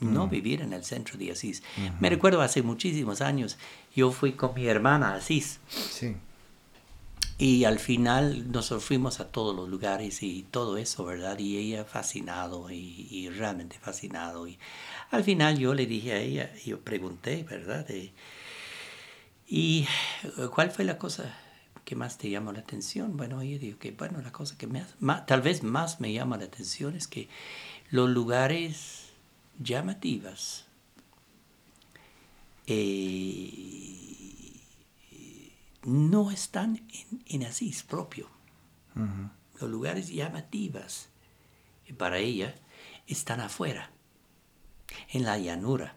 [0.00, 1.62] no vivir en el centro de Asís.
[2.00, 3.58] Me recuerdo hace muchísimos años,
[3.94, 5.60] yo fui con mi hermana Asís.
[5.68, 6.16] Sí.
[7.40, 11.38] Y al final nos fuimos a todos los lugares y todo eso, ¿verdad?
[11.38, 14.46] Y ella fascinado y, realmente fascinado.
[14.46, 14.58] Y
[15.10, 17.86] al final yo le dije a ella, yo pregunté, ¿verdad?
[19.48, 19.86] ¿Y
[20.54, 21.34] cuál fue la cosa
[21.86, 23.16] que más te llamó la atención?
[23.16, 24.94] Bueno, ella dijo que, bueno, la cosa que más,
[25.26, 27.30] tal vez más me llama la atención es que
[27.90, 29.06] los lugares
[29.58, 30.66] llamativas
[32.72, 34.60] eh,
[35.84, 36.86] no están
[37.26, 38.28] en, Asís propio.
[39.60, 41.08] Los lugares llamativas
[41.96, 42.54] para ella
[43.06, 43.90] están afuera,
[45.08, 45.96] en la llanura,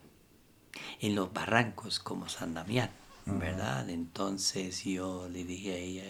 [1.00, 2.90] en los barrancos como San Damián,
[3.26, 3.90] ¿verdad?
[3.90, 6.04] Entonces yo le dije a ella,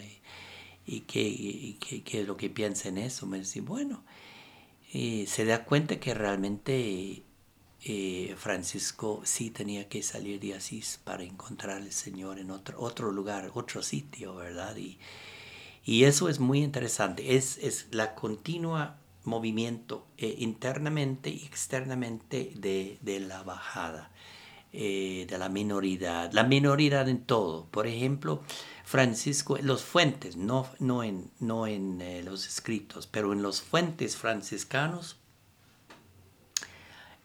[0.85, 3.25] ¿y qué, qué, es lo que piensa en eso?
[3.25, 4.03] Me dice, bueno,
[4.93, 7.23] eh, se da cuenta que realmente
[7.85, 13.11] eh, Francisco sí tenía que salir de Asís para encontrar al Señor en otro, otro
[13.11, 14.75] lugar, otro sitio, ¿verdad?
[14.77, 14.97] Y,
[15.83, 22.97] y eso es muy interesante, es, es la continua movimiento eh, internamente y externamente de,
[23.01, 24.11] de la bajada,
[24.71, 27.65] eh, de la minoridad, la minoridad en todo.
[27.67, 28.41] Por ejemplo,
[28.85, 35.17] Francisco, los fuentes, no, no en, no en los escritos, pero en los fuentes franciscanos,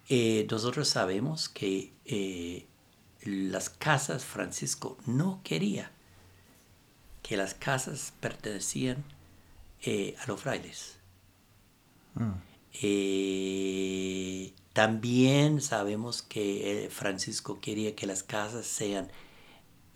[0.08, 2.66] eh, nosotros sabemos que eh,
[3.22, 5.90] las casas, Francisco no quería
[7.22, 9.04] que las casas pertenecían
[9.82, 10.94] eh, a los frailes.
[12.14, 12.32] Mm.
[14.72, 19.08] también sabemos que Francisco quería que las casas sean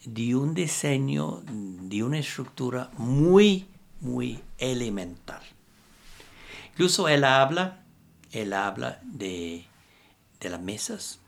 [0.05, 3.66] de un diseño, de una estructura muy,
[4.01, 5.42] muy elemental.
[6.72, 7.83] Incluso él habla,
[8.31, 9.66] él habla de
[10.42, 11.20] de las mesas,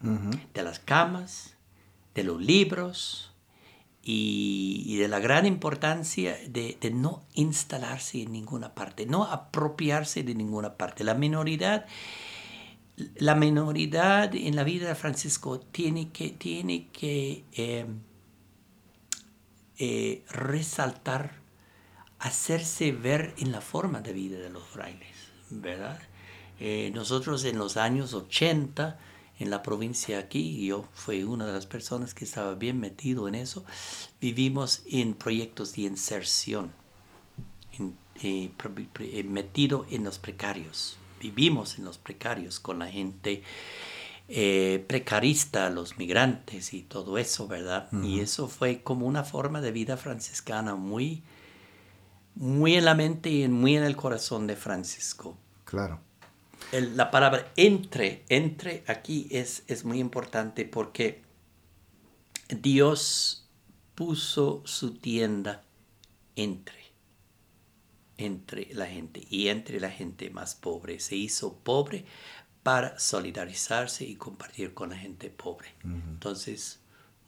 [0.00, 1.56] de las camas,
[2.14, 3.32] de los libros
[4.02, 10.74] y, de la gran importancia de, no instalarse en ninguna parte, no apropiarse de ninguna
[10.74, 11.04] parte.
[11.04, 11.86] La minoridad,
[13.16, 17.86] la minoridad en la vida de Francisco tiene que, tiene que eh,
[19.78, 21.32] eh, resaltar,
[22.18, 25.16] hacerse ver en la forma de vida de los frailes,
[25.50, 26.00] ¿verdad?
[26.60, 28.98] Eh, nosotros en los años 80,
[29.38, 33.36] en la provincia aquí, yo fui una de las personas que estaba bien metido en
[33.36, 33.64] eso,
[34.20, 36.72] vivimos en proyectos de inserción,
[38.22, 38.50] eh,
[39.00, 40.98] eh, metido en los precarios.
[41.20, 43.42] Vivimos en los precarios con la gente
[44.86, 47.88] precarista, los migrantes y todo eso, ¿verdad?
[48.04, 51.22] Y eso fue como una forma de vida franciscana muy,
[52.34, 55.38] muy en la mente y muy en el corazón de Francisco.
[55.64, 56.07] Claro
[56.72, 61.22] la palabra entre, entre aquí es, es muy importante porque
[62.48, 63.48] Dios
[63.94, 65.64] puso su tienda
[66.36, 66.92] entre,
[68.16, 71.00] entre la gente y entre la gente más pobre.
[71.00, 72.04] Se hizo pobre
[72.62, 75.68] para solidarizarse y compartir con la gente pobre.
[75.84, 76.80] Entonces,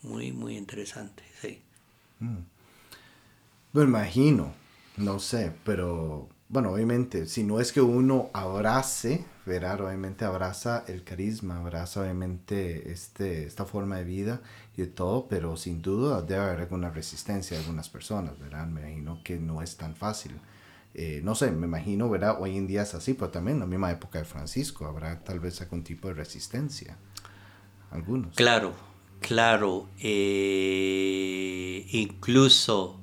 [0.03, 1.63] muy, muy interesante, sí.
[2.21, 2.39] Mm.
[3.73, 4.53] Me imagino,
[4.97, 11.03] no sé, pero bueno, obviamente, si no es que uno abrace, verá, obviamente abraza el
[11.03, 14.43] carisma, abraza obviamente este, esta forma de vida
[14.77, 18.67] y de todo, pero sin duda debe haber alguna resistencia de algunas personas, ¿verdad?
[18.67, 20.39] Me imagino que no es tan fácil
[20.95, 22.39] eh, no sé, me imagino, ¿verdad?
[22.41, 25.39] Hoy en día es así, pero también en la misma época de Francisco habrá tal
[25.39, 26.97] vez algún tipo de resistencia.
[27.91, 28.35] Algunos.
[28.35, 28.73] Claro,
[29.21, 29.89] claro.
[30.01, 33.00] Eh, incluso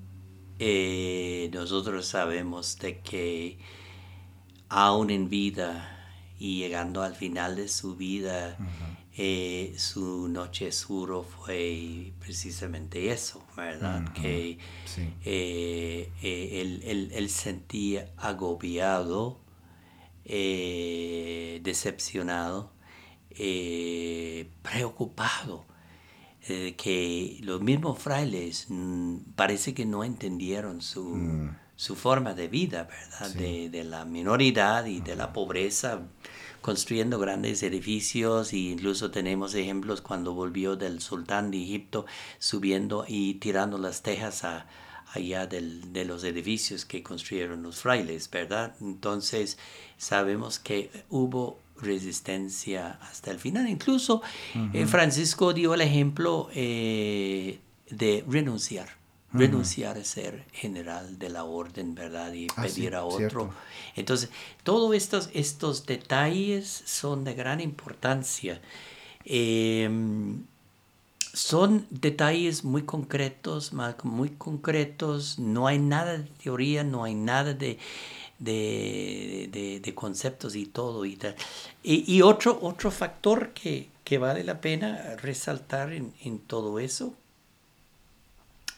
[0.59, 3.59] eh, nosotros sabemos de que
[4.69, 5.97] aún en vida
[6.39, 8.55] y llegando al final de su vida,
[9.15, 14.13] eh, su noche suro fue precisamente eso, ¿verdad?
[14.13, 14.59] Que
[15.25, 19.39] eh, eh, él, sentía agobiado,
[20.23, 22.71] decepcionado,
[24.61, 25.65] preocupado.
[26.47, 31.55] Que los mismos frailes mm, parece que no entendieron su, mm.
[31.95, 33.35] forma de vida, ¿verdad?
[33.35, 36.01] De, la minoridad y de la pobreza
[36.61, 42.05] construyendo grandes edificios e incluso tenemos ejemplos cuando volvió del sultán de Egipto
[42.39, 44.43] subiendo y tirando las tejas
[45.13, 48.75] allá de los edificios que construyeron los frailes, ¿verdad?
[48.81, 49.57] Entonces
[49.97, 53.67] sabemos que hubo resistencia hasta el final.
[53.67, 54.21] Incluso
[54.73, 57.59] eh, Francisco dio el ejemplo eh,
[57.89, 58.97] de renunciar
[59.33, 62.33] renunciar a ser general de la orden, ¿verdad?
[62.33, 63.51] Y ah, pedir a otro.
[63.95, 64.29] Entonces,
[64.63, 68.61] todos estos, estos detalles son de gran importancia.
[69.25, 70.43] Em,
[71.33, 73.73] son detalles muy concretos,
[74.03, 77.77] muy concretos, no hay nada de teoría, no hay nada de,
[78.39, 81.05] de, conceptos y todo.
[81.05, 81.17] Y,
[81.83, 87.13] y, otro, otro factor que, vale la pena resaltar en, en todo eso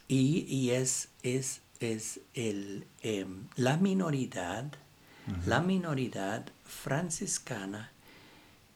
[0.10, 4.66] y, es, es, es el, em, la minoridad,
[5.46, 7.92] la minoridad franciscana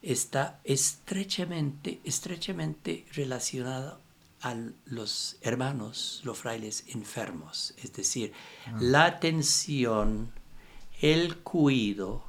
[0.03, 3.97] está estrechamente, estrechamente relacionada
[4.41, 4.55] a
[4.85, 8.33] los hermanos, los frailes enfermos, es decir,
[8.67, 8.77] ah.
[8.79, 10.31] la atención,
[11.03, 12.23] el cuidado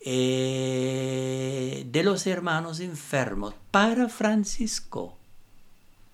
[0.00, 5.16] eh, de los hermanos enfermos para Francisco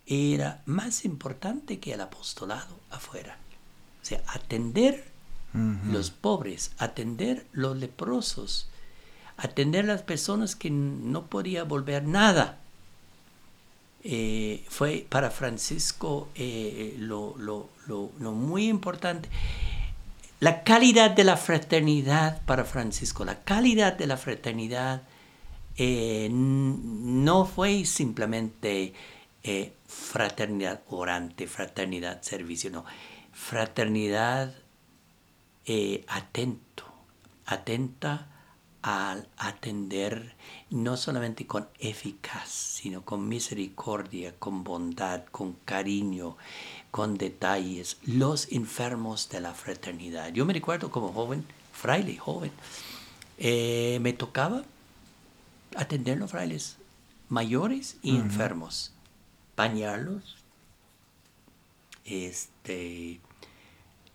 [0.07, 3.36] era más importante que el apostolado afuera.
[4.01, 5.11] O sea, atender
[5.53, 8.68] los pobres, atender los leprosos,
[9.36, 12.61] atender las personas que no podía volver nada.
[14.05, 17.34] Eh, fue para Francisco eh, lo,
[17.88, 19.28] muy importante.
[20.41, 25.03] La calidad de la fraternidad para Francisco, la calidad de la fraternidad
[25.76, 28.95] eh, no fue simplemente
[29.43, 32.86] eh, fraternidad orante, fraternidad servicio, no,
[33.32, 34.55] fraternidad
[35.66, 36.84] eh, atento,
[37.45, 38.26] atenta
[38.83, 40.35] al atender
[40.70, 46.37] no solamente con eficaz, sino con misericordia, con bondad, con cariño,
[46.91, 50.33] con detalles, los enfermos de la fraternidad.
[50.33, 52.53] Yo me recuerdo como joven, fraile, joven,
[53.39, 54.62] eh, me tocaba
[55.76, 56.76] atender los frailes
[57.28, 58.93] mayores y enfermos
[59.57, 60.37] bañarlos,
[62.05, 63.20] este,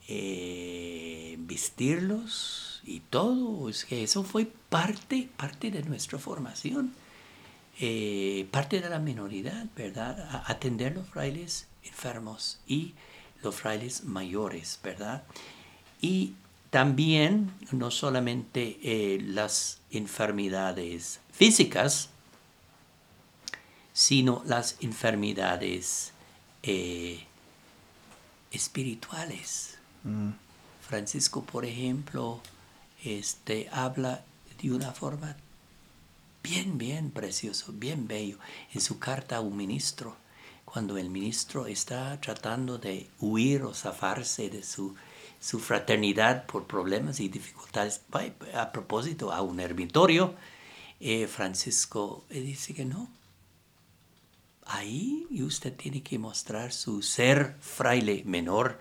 [0.08, 3.70] eh, vestirlos y todo.
[3.70, 6.94] Es que eso fue parte, parte de nuestra formación,
[7.80, 10.44] eh, parte de la minoridad, ¿verdad?
[10.46, 12.94] atender los frailes enfermos y
[13.42, 15.24] los frailes mayores, ¿verdad?
[16.02, 16.34] Y
[16.70, 22.10] también no solamente eh, las enfermedades físicas,
[23.94, 26.12] sino las enfermedades
[28.52, 29.75] espirituales.
[30.06, 30.32] Mm.
[30.88, 32.40] Francisco, por ejemplo,
[33.04, 34.24] este, habla
[34.62, 35.36] de una forma
[36.44, 38.38] bien, bien precioso, bien bello,
[38.74, 40.16] en su carta a un ministro,
[40.64, 44.96] cuando el ministro está tratando de huir o zafarse de su,
[45.40, 48.02] su fraternidad por problemas y dificultades.
[48.54, 50.36] A propósito, a un ermitorio,
[51.00, 53.10] eh, Francisco dice que no,
[54.66, 58.80] ahí usted tiene que mostrar su ser fraile menor,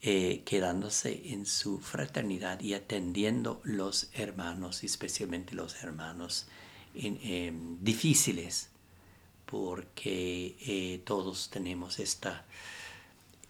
[0.00, 6.46] eh, quedándose en su fraternidad y atendiendo los hermanos, especialmente los hermanos
[6.94, 8.68] em, difíciles,
[9.44, 12.44] porque eh, todos tenemos esta,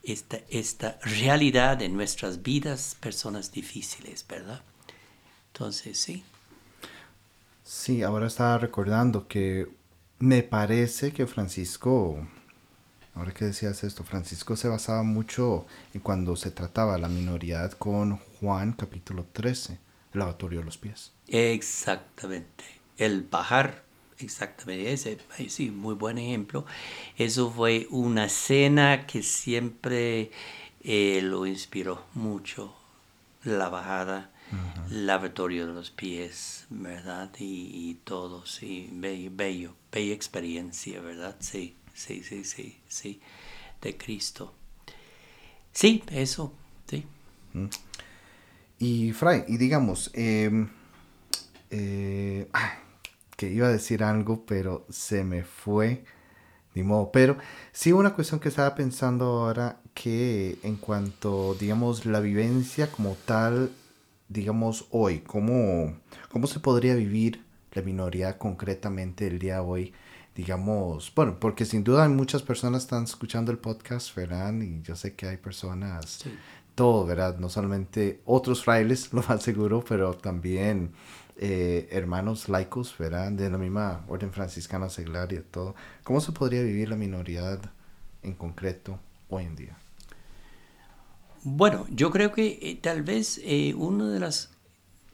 [0.03, 4.62] esta, esta realidad en nuestras vidas, personas difíciles, ¿verdad?
[5.53, 6.24] Entonces, sí.
[7.62, 9.68] Sí, ahora estaba recordando que
[10.18, 12.26] me parece que Francisco,
[13.18, 18.18] ahora que decías esto, Francisco se basaba mucho en cuando se trataba la minoridad con
[18.40, 19.78] Juan capítulo 13,
[20.14, 21.12] el lavatorio de los pies.
[21.26, 22.64] Exactamente,
[22.96, 23.82] el bajar,
[24.18, 26.64] exactamente, ese, sí, muy buen ejemplo.
[27.16, 30.30] Eso fue una escena que siempre
[30.82, 32.72] eh, lo inspiró mucho
[33.42, 34.30] la bajada,
[34.90, 37.30] lavatorio de los pies, ¿verdad?
[37.38, 41.36] Y, todo, sí, bello, bello, bella experiencia, ¿verdad?
[41.40, 43.20] Sí, sí, sí, sí, sí,
[43.82, 44.55] de Cristo.
[45.72, 46.53] Sí, eso,
[46.88, 47.05] sí.
[48.78, 50.68] Y Fray, y digamos, em,
[51.70, 52.49] eh,
[53.36, 56.05] que iba a decir algo, pero se me fue,
[56.74, 57.11] ni modo.
[57.12, 57.36] Pero
[57.72, 63.72] sí una cuestión que estaba pensando ahora, que en cuanto, digamos, la vivencia como tal,
[64.28, 65.96] digamos, hoy, ¿cómo,
[66.30, 69.94] cómo se podría vivir la minoría concretamente el día de hoy?
[70.39, 74.55] Digamos, bueno, porque sin duda hay muchas personas están escuchando el podcast, ¿verdad?
[74.61, 76.22] Y yo sé que hay personas,
[76.76, 77.39] todo, ¿verdad?
[77.39, 80.93] No solamente otros frailes, lo más seguro, pero también
[81.39, 83.32] eh, hermanos laicos, ¿verdad?
[83.32, 85.74] De la misma orden franciscana seglar y todo.
[86.05, 87.59] ¿Cómo se podría vivir la minoridad
[88.22, 89.76] en concreto hoy en día?
[91.43, 94.51] Bueno, yo creo que eh, tal vez eh, uno, de las,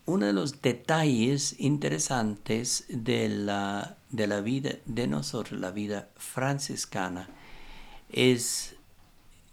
[0.04, 7.28] uno de los detalles interesantes de la de la vida de nosotros, la vida franciscana,
[8.10, 8.76] es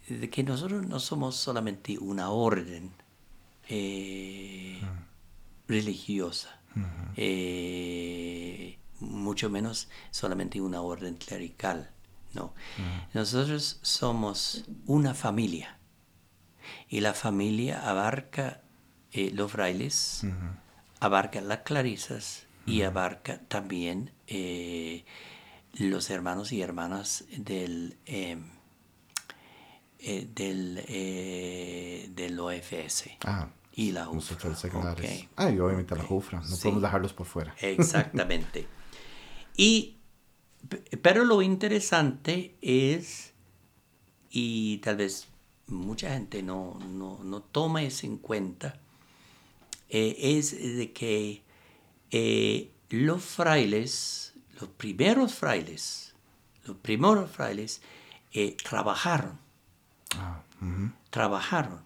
[0.08, 2.92] de que nosotros no somos solamente una orden
[3.68, 4.80] eh,
[5.66, 6.60] religiosa,
[7.16, 11.90] eh, mucho menos solamente una orden clerical.
[12.34, 12.54] No,
[13.12, 15.76] nosotros somos una familia
[16.88, 18.62] y la familia abarca
[19.10, 20.24] eh, los frailes,
[21.00, 25.04] abarca las clarisas y abarca también eh,
[25.74, 28.44] los hermanos y hermanas del, em,
[29.98, 33.10] eh, del, eh, del OFS.
[33.24, 34.54] Ah, y la UFRA.
[35.36, 36.40] Ah, y obviamente la UFRA.
[36.40, 37.54] No podemos dejarlos por fuera.
[37.60, 38.66] Exactamente.
[39.56, 39.96] y,
[41.00, 43.32] pero lo interesante es,
[44.30, 45.28] y tal vez
[45.66, 48.78] mucha gente no, no, no toma eso en cuenta,
[49.88, 51.42] es de que
[52.90, 56.14] los frailes, los primeros frailes,
[56.64, 57.82] los primeros frailes
[58.32, 59.38] eh, trabajaron.
[60.16, 60.42] Ah,
[61.10, 61.80] trabajaron.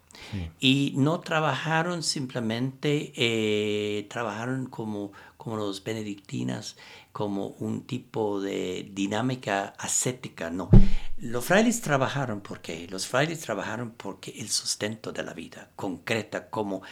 [0.60, 6.76] Y no trabajaron simplemente, eh, trabajaron como, como los benedictinas,
[7.12, 10.70] como un tipo de dinámica ascética, no.
[11.18, 16.82] Los frailes trabajaron porque, los frailes trabajaron porque el sustento de la vida concreta, como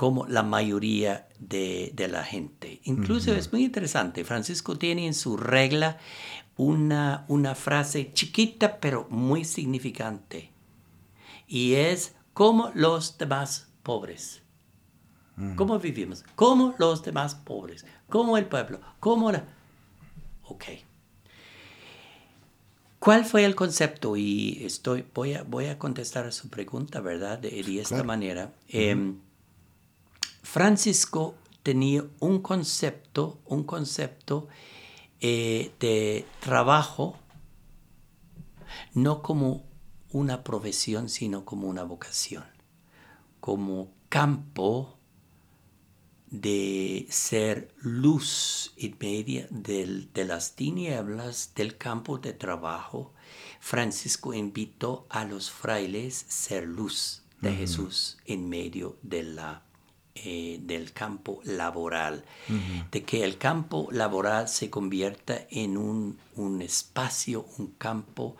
[0.00, 2.80] como la mayoría de, la gente.
[2.84, 5.98] Incluso es muy interesante, Francisco tiene en su regla
[6.56, 10.52] una, una frase chiquita pero muy significante
[11.46, 14.40] y es como los demás pobres.
[15.54, 16.24] ¿Cómo vivimos?
[16.34, 19.44] Como los demás pobres, como el pueblo, como la...
[20.44, 20.64] Ok.
[22.98, 24.16] ¿Cuál fue el concepto?
[24.16, 27.38] Y estoy, voy, a, voy a contestar a su pregunta, ¿verdad?
[27.38, 28.54] De, esta manera.
[30.42, 34.48] Francisco tenía un concepto, un concepto
[35.20, 37.18] eh, de trabajo,
[38.94, 39.64] no como
[40.10, 42.44] una profesión, sino como una vocación,
[43.40, 44.96] como campo
[46.30, 53.12] de ser luz en medio de las tinieblas del campo de trabajo,
[53.58, 59.64] Francisco invitó a los frailes a ser luz de Jesús en medio de la
[60.14, 62.24] eh, del campo laboral,
[62.90, 68.36] de que el campo laboral se convierta en un, un, espacio, un campo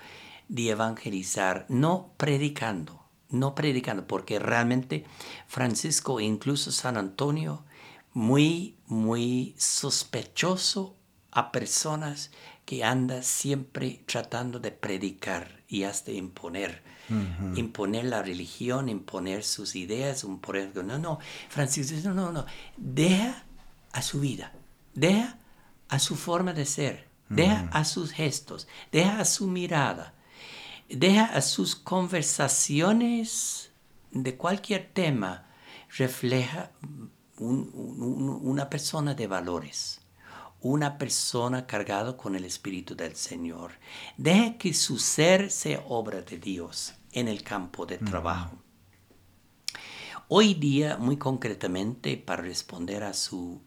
[0.49, 5.05] de evangelizar, no predicando, no predicando, porque realmente
[5.47, 7.65] Francisco e incluso San Antonio,
[8.13, 10.97] muy, muy sospechoso
[11.31, 12.31] a personas
[12.65, 16.83] que andan siempre tratando de predicar y hasta imponer
[17.57, 20.71] imponer la religión, imponer sus ideas, imponer...
[20.85, 22.47] No, no, Francisco no, no, no,
[22.77, 23.45] deja
[23.93, 24.53] a su vida,
[24.95, 25.39] deja
[25.89, 30.15] a su forma de ser, deja a sus gestos, deja a su mirada,
[30.89, 33.73] deja a sus conversaciones
[34.13, 35.47] de cualquier tema,
[35.97, 36.71] refleja
[37.39, 40.00] una persona de valores
[40.63, 43.73] una persona cargado con el Espíritu del Señor.
[44.17, 48.59] Deja que su ser sea obra de Dios en el campo de trabajo.
[50.29, 53.63] Hoy día, muy concretamente, para responder a su,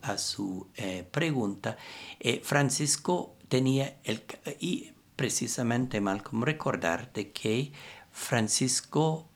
[0.00, 1.76] a su eh, pregunta,
[2.18, 4.24] eh, Francisco tenía el...
[4.58, 7.72] Y precisamente, Malcolm, recordar de que
[8.10, 9.28] Francisco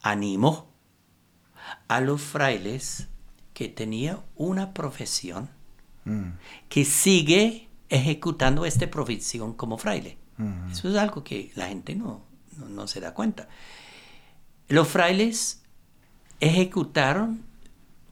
[0.00, 0.72] animó
[1.86, 3.08] a los frailes
[3.54, 5.50] que tenía una profesión
[6.04, 6.30] mm.
[6.68, 10.18] que sigue ejecutando esta profesión como fraile.
[10.38, 10.72] Mm.
[10.72, 12.24] Eso es algo que la gente no,
[12.68, 13.48] no, se da cuenta.
[14.68, 15.62] Los frailes
[16.40, 17.44] ejecutaron,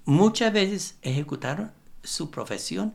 [0.05, 1.73] muchas veces ejecutaron
[2.03, 2.95] su profesión.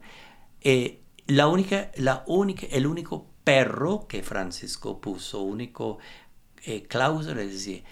[0.62, 5.98] Eh, la única, la única, el único perro que Francisco puso, único
[6.64, 7.84] eh, cláusula, es decir,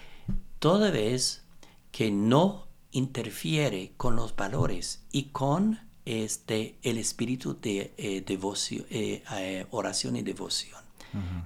[0.58, 1.44] toda vez
[1.90, 9.66] que no interfiere con los valores y con este, el espíritu de eh, devoción, eh,
[9.70, 10.82] oración y devoción.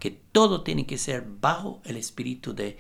[0.01, 2.79] Que todo tiene que ser bajo el espíritu de,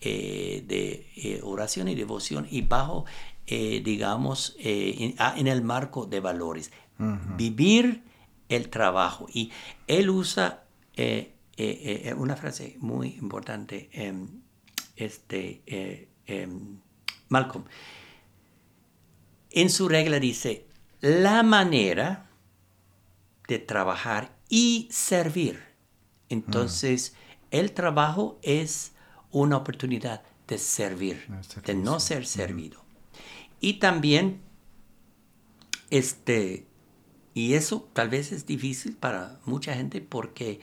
[0.00, 3.04] de oración y devoción y bajo,
[3.46, 4.56] digamos,
[5.18, 6.72] ah, en, el marco de valores.
[7.36, 8.02] Vivir
[8.48, 9.26] el trabajo.
[9.30, 9.52] Y
[9.86, 10.64] él usa
[12.16, 13.90] una frase muy importante.
[13.92, 14.26] Em,
[14.96, 16.78] este, em,
[17.28, 17.66] Malcolm,
[19.50, 20.64] en su regla dice,
[21.02, 22.30] la manera
[23.48, 25.60] de trabajar y servir.
[26.28, 27.14] Entonces,
[27.50, 28.92] el trabajo es
[29.30, 31.26] una oportunidad de servir,
[31.64, 32.82] de no ser servido.
[33.60, 34.40] Y también,
[35.90, 36.66] este,
[37.34, 40.60] y eso tal vez es difícil para mucha gente porque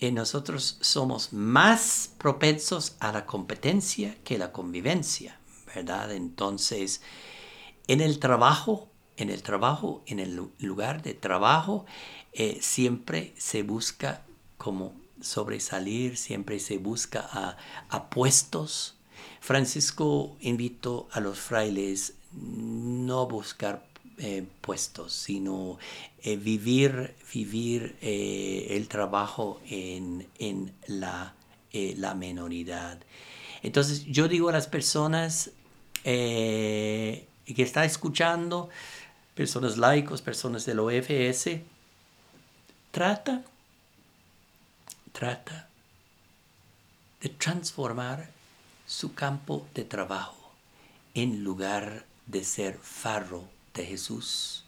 [0.00, 5.38] eh, nosotros somos más propensos a la competencia que la convivencia,
[5.74, 6.12] ¿verdad?
[6.12, 7.02] Entonces,
[7.88, 11.86] en el trabajo, en el trabajo, en el lugar de trabajo,
[12.32, 14.22] eh, siempre se busca
[14.58, 17.56] como sobresalir, siempre se busca
[17.88, 18.96] a, puestos.
[19.40, 23.86] Francisco invitó a los frailes no buscar
[24.18, 25.78] eh, puestos, sino
[26.22, 31.34] eh, vivir, vivir el trabajo en, en la,
[31.72, 32.98] la, menoridad.
[33.62, 35.52] Entonces yo digo a las personas,
[36.04, 37.26] que
[37.62, 38.68] está escuchando,
[39.36, 41.60] personas laicos, personas del OFS,
[42.90, 43.44] trata,
[45.12, 45.68] trata
[47.20, 48.30] de transformar
[48.86, 50.52] su campo de trabajo
[51.14, 54.65] en lugar de ser farro de Jesús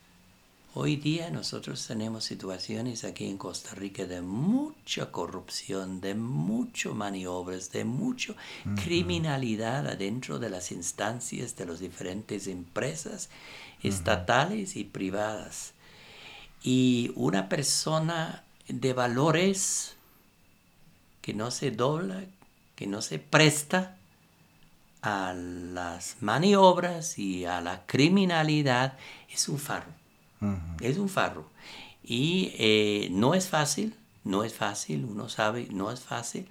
[0.81, 7.73] Hoy día nosotros tenemos situaciones aquí en Costa Rica de mucha corrupción, de mucho maniobras,
[7.73, 8.35] de mucha
[8.85, 13.29] criminalidad adentro de las instancias de las diferentes empresas
[13.83, 15.73] estatales y privadas.
[16.63, 19.97] Y una persona de valores
[21.23, 22.23] que no se dobla,
[22.77, 23.97] que no se presta
[25.03, 28.97] a las maniobras y a la criminalidad,
[29.29, 29.59] es un
[30.81, 31.49] es un farro.
[32.03, 36.49] Y eh, no es fácil, no es fácil, uno sabe, no es fácil,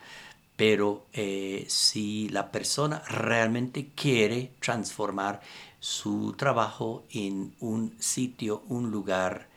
[0.55, 5.41] pero eh, si la persona realmente quiere transformar
[5.79, 9.47] su trabajo en un sitio, un lugar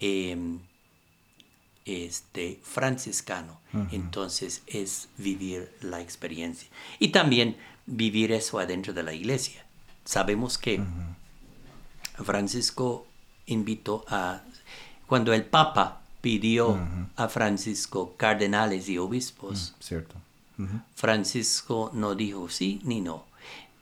[0.00, 0.58] em,
[1.84, 3.60] este, franciscano,
[3.92, 6.68] entonces es vivir la experiencia.
[6.98, 7.56] Y también
[7.86, 9.64] vivir eso adentro de la iglesia.
[10.04, 10.82] Sabemos que
[12.24, 13.06] Francisco
[13.52, 14.42] invitó a,
[15.06, 16.78] cuando el Papa pidió
[17.16, 20.14] a Francisco cardenales y obispos, mm, cierto.
[20.94, 23.24] Francisco no dijo sí ni no.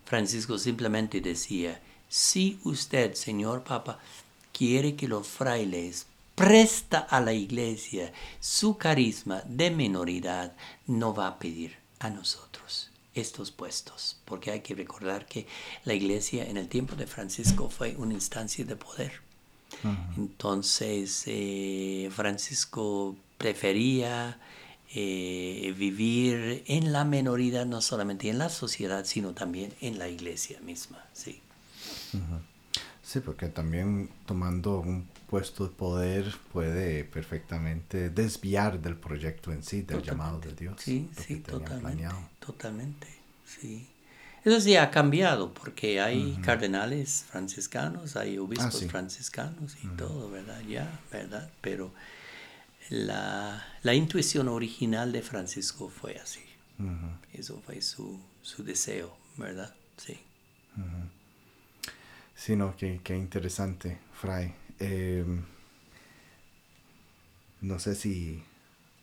[0.04, 3.98] Francisco simplemente decía, si usted, señor Papa,
[4.52, 10.54] quiere que los frailes presta a la iglesia su carisma de minoridad,
[10.86, 15.46] no va a pedir a nosotros estos puestos, porque hay que recordar que
[15.84, 19.27] la iglesia en el tiempo de Francisco fue una instancia de poder.
[20.16, 24.38] Entonces, eh, Francisco prefería
[24.94, 30.60] eh, vivir en la menoridad, no solamente en la sociedad, sino también en la iglesia
[30.60, 31.04] misma.
[31.12, 31.40] Sí,
[33.02, 39.82] sí porque también tomando un puesto de poder puede perfectamente desviar del proyecto en sí,
[39.82, 40.80] del llamado de Dios.
[40.80, 42.08] Sí, sí, totalmente.
[42.40, 43.08] Totalmente,
[43.44, 43.86] sí.
[44.44, 50.60] Eso sí ha cambiado porque hay cardenales franciscanos, hay obispos ah, franciscanos y todo, ¿verdad?
[50.62, 51.50] Ya, ¿verdad?
[51.60, 51.92] Pero
[52.90, 56.40] la, intuición original de Francisco fue así.
[57.32, 58.20] Eso fue su,
[58.58, 59.74] deseo, ¿verdad?
[59.96, 60.18] Sí.
[62.36, 64.54] Sí, no, qué, interesante, Fray.
[64.78, 65.42] Em,
[67.60, 68.44] no sé si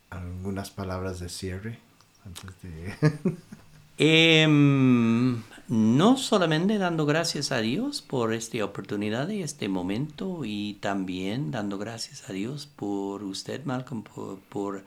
[0.08, 1.78] algunas palabras de cierre
[2.24, 3.36] antes de...
[3.98, 11.50] Em, no solamente dando gracias a Dios por esta oportunidad y este momento y también
[11.50, 14.04] dando gracias a Dios por usted, Malcolm,
[14.50, 14.84] por,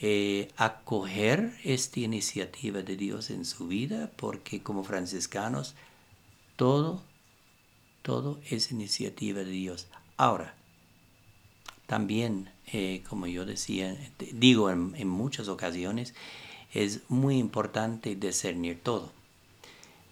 [0.00, 5.74] eh, acoger esta iniciativa de Dios en su vida, porque como franciscanos,
[6.56, 7.02] todo,
[8.00, 9.88] todo es iniciativa de Dios.
[10.16, 10.54] Ahora,
[11.86, 13.94] también, eh, como yo decía,
[14.32, 16.14] digo en muchas ocasiones,
[16.72, 19.12] es muy importante discernir todo.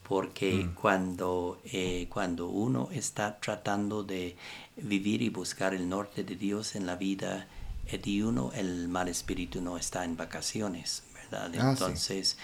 [0.09, 4.37] porque cuando, eh, cuando uno está tratando de
[4.77, 7.47] vivir y buscar el norte de Dios en la vida
[7.93, 11.53] de uno, el mal espíritu no está en vacaciones, ¿verdad?
[11.59, 12.39] Ah, Entonces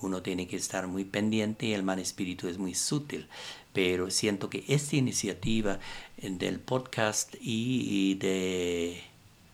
[0.00, 3.28] uno tiene que estar muy pendiente y el mal espíritu es muy sutil.
[3.74, 5.78] Pero siento que esta iniciativa
[6.16, 9.02] del podcast y de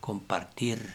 [0.00, 0.94] compartir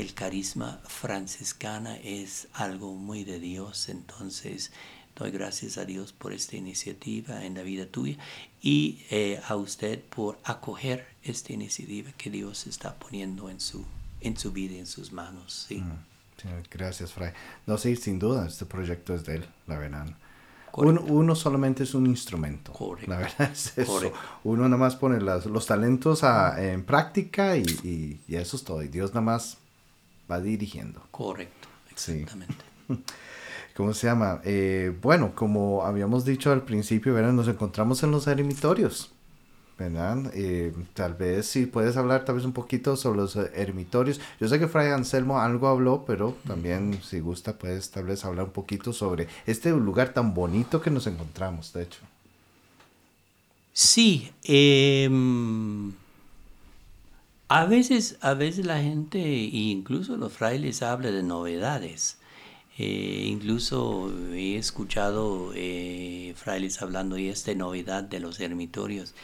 [0.00, 3.88] el carisma franciscana es algo muy de Dios.
[3.88, 4.72] Entonces,
[5.16, 8.16] Doy gracias a Dios por esta iniciativa en la vida tuya
[8.62, 13.84] y eh, a usted por acoger esta iniciativa que Dios está poniendo en su,
[14.22, 15.66] en su vida, en sus manos.
[15.68, 15.82] ¿sí?
[16.70, 17.32] gracias, Fray.
[17.66, 20.06] No, sí, sin duda, este proyecto es de él, la verdad.
[20.72, 22.72] Uno, uno, solamente es un instrumento.
[22.72, 23.10] Correcto.
[23.10, 24.12] La verdad es eso.
[24.44, 26.22] Uno nada más pone los talentos
[26.56, 28.82] en práctica y, y, eso es todo.
[28.82, 29.58] Y Dios nada más
[30.30, 31.02] va dirigiendo.
[31.10, 32.64] Correcto, exactamente.
[32.88, 33.04] Sí.
[33.80, 34.40] ¿cómo se llama?
[34.44, 37.32] Eh, bueno, como habíamos dicho al principio, ¿verdad?
[37.32, 39.10] Nos encontramos en los eremitorios,
[39.78, 40.30] ¿verdad?
[40.34, 44.20] Eh, tal vez si puedes hablar tal vez un poquito sobre los eremitorios.
[44.38, 48.46] Yo sé que Fray Anselmo algo habló, pero también si gusta puedes tal vez hablar
[48.46, 52.00] un poquito sobre este lugar tan bonito que nos encontramos, de hecho.
[53.72, 55.92] Sí, em,
[57.50, 62.16] a veces, a veces la gente, incluso los frailes, habla de novedades.
[62.78, 69.14] Eh, incluso he escuchado eh, frailes hablando y esta novedad de los ermitorios.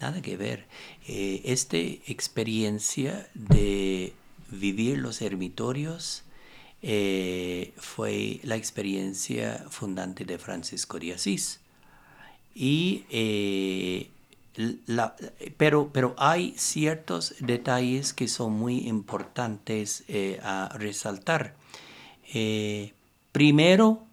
[0.00, 0.66] Nada que ver.
[1.06, 4.14] Eh, esta experiencia de
[4.50, 6.24] vivir los ermitorios
[7.76, 11.60] fue la experiencia fundante de Francisco de Asís.
[12.52, 13.04] Y
[15.56, 20.04] pero, pero hay ciertos detalles que son muy importantes
[20.42, 21.54] a resaltar.
[23.36, 24.06] Primero,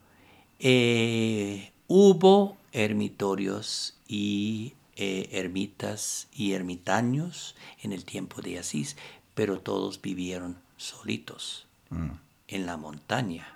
[0.59, 8.97] eh, hubo ermitorios y eh, ermitas y ermitaños en el tiempo de Asís,
[9.33, 12.09] pero todos vivieron solitos mm.
[12.49, 13.47] en la montaña,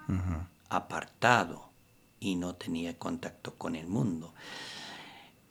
[0.70, 1.70] apartado
[2.20, 4.34] y no tenía contacto con el mundo.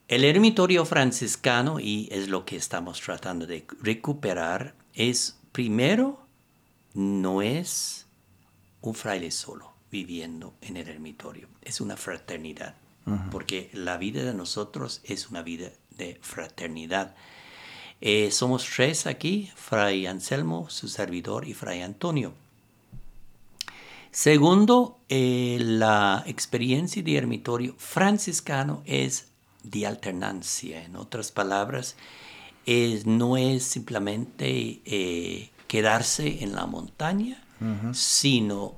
[0.07, 6.25] El ermitorio franciscano, y es lo que estamos tratando de recuperar, es primero,
[6.93, 8.07] no es
[8.79, 11.49] un fraile solo viviendo en el ermitorio.
[11.61, 12.75] Es una fraternidad,
[13.31, 17.13] porque la vida de nosotros es una vida de fraternidad.
[17.99, 22.33] Eh, somos tres aquí, Fray Anselmo, su servidor, y Fray Antonio.
[24.11, 29.27] Segundo, eh, la experiencia de ermitorio franciscano es
[29.69, 30.83] de alternancia.
[30.83, 31.95] En otras palabras,
[33.05, 37.43] no es simplemente eh, quedarse en la montaña,
[37.93, 38.75] sino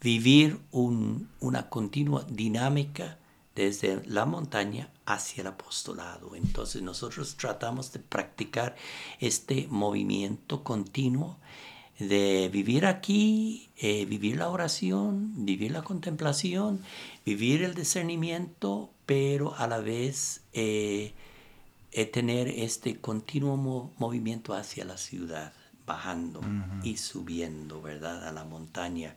[0.00, 3.18] vivir una continua dinámica
[3.54, 6.34] desde la montaña hacia el apostolado.
[6.34, 8.76] Entonces nosotros tratamos de practicar
[9.20, 11.38] este movimiento continuo
[12.08, 16.80] de vivir aquí, eh, vivir la oración, vivir la contemplación,
[17.24, 21.12] vivir el discernimiento, pero a la vez eh,
[21.92, 23.56] eh, tener este continuo
[23.98, 25.52] movimiento hacia la ciudad,
[25.86, 26.40] bajando
[26.82, 28.26] y subiendo, ¿verdad?
[28.26, 29.16] A la montaña.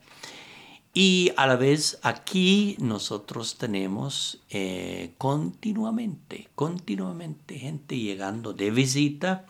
[0.92, 9.44] Y a la vez aquí nosotros tenemos eh, continuamente, continuamente gente llegando de visita.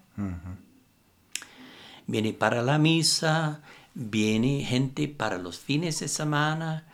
[2.06, 3.62] Viene para la misa,
[3.94, 6.86] viene gente para los fines de semana.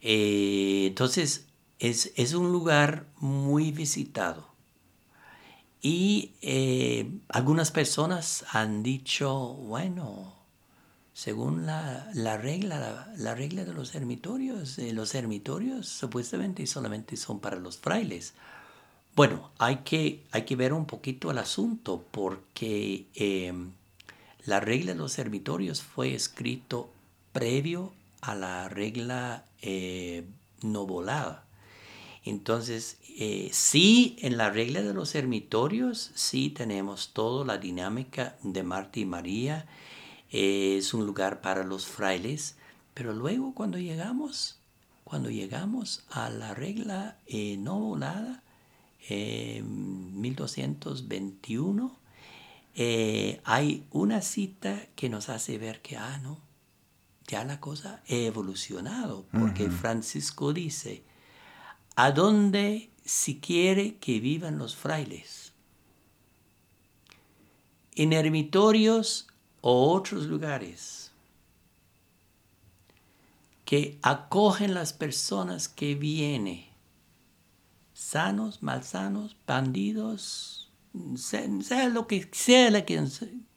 [0.00, 1.46] Eh, entonces
[1.78, 4.48] es, es, un lugar muy visitado.
[5.82, 10.32] Y eh, algunas personas han dicho, bueno,
[11.12, 17.56] según la, regla, la, regla de los ermitorios, eh, los ermitorios supuestamente solamente son para
[17.56, 18.34] los frailes.
[19.14, 23.06] Bueno, hay que, hay que ver un poquito el asunto porque
[24.44, 26.92] la regla de los ermitorios fue escrito
[27.32, 30.26] previo a la regla eh,
[30.62, 31.46] novolada.
[32.24, 38.62] Entonces, eh, sí, en la regla de los ermitorios, sí tenemos toda la dinámica de
[38.62, 39.66] Marta y María,
[40.30, 42.56] es un lugar para los frailes,
[42.92, 44.58] pero luego cuando llegamos,
[45.04, 48.42] cuando llegamos a la regla eh, no volada,
[49.08, 52.03] 1221,
[52.74, 56.40] eh, hay una cita que nos hace ver que, ah, no,
[57.26, 61.04] ya la cosa ha evolucionado, porque Francisco dice,
[61.96, 65.52] ¿a dónde si quiere que vivan los frailes?
[67.94, 69.28] En ermitorios
[69.60, 71.12] o otros lugares
[73.64, 76.66] que acogen las personas que vienen
[77.94, 80.63] sanos, malsanos, bandidos,
[81.16, 83.08] sea, lo que sea quien,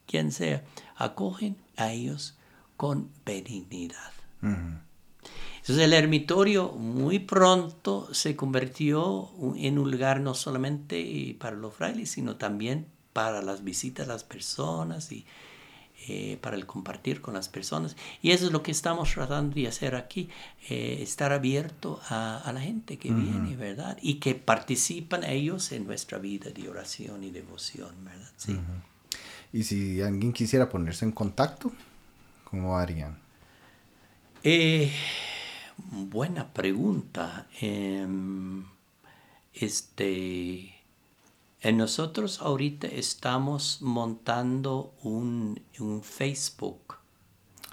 [0.05, 0.63] quien sea,
[0.95, 2.38] acogen a ellos
[2.75, 4.11] con benignidad.
[4.41, 12.11] Entonces el ermitorio muy pronto se convirtió en un lugar no solamente para los frailes,
[12.11, 15.25] sino también para las visitas a las personas y
[16.07, 17.95] eh, para el compartir con las personas.
[18.21, 20.29] Y eso es lo que estamos tratando de hacer aquí,
[20.69, 23.97] eh, estar abierto a, la gente que viene, ¿verdad?
[24.01, 28.31] Y que participan ellos en nuestra vida de oración y devoción, ¿verdad?
[28.37, 28.57] Sí.
[29.51, 31.71] Y si alguien quisiera ponerse en contacto,
[32.43, 33.17] ¿cómo harían?
[34.43, 34.91] Eh,
[35.77, 37.47] buena pregunta.
[37.59, 38.65] Em,
[41.68, 45.59] este nosotros ahorita estamos montando un,
[46.01, 46.95] Facebook.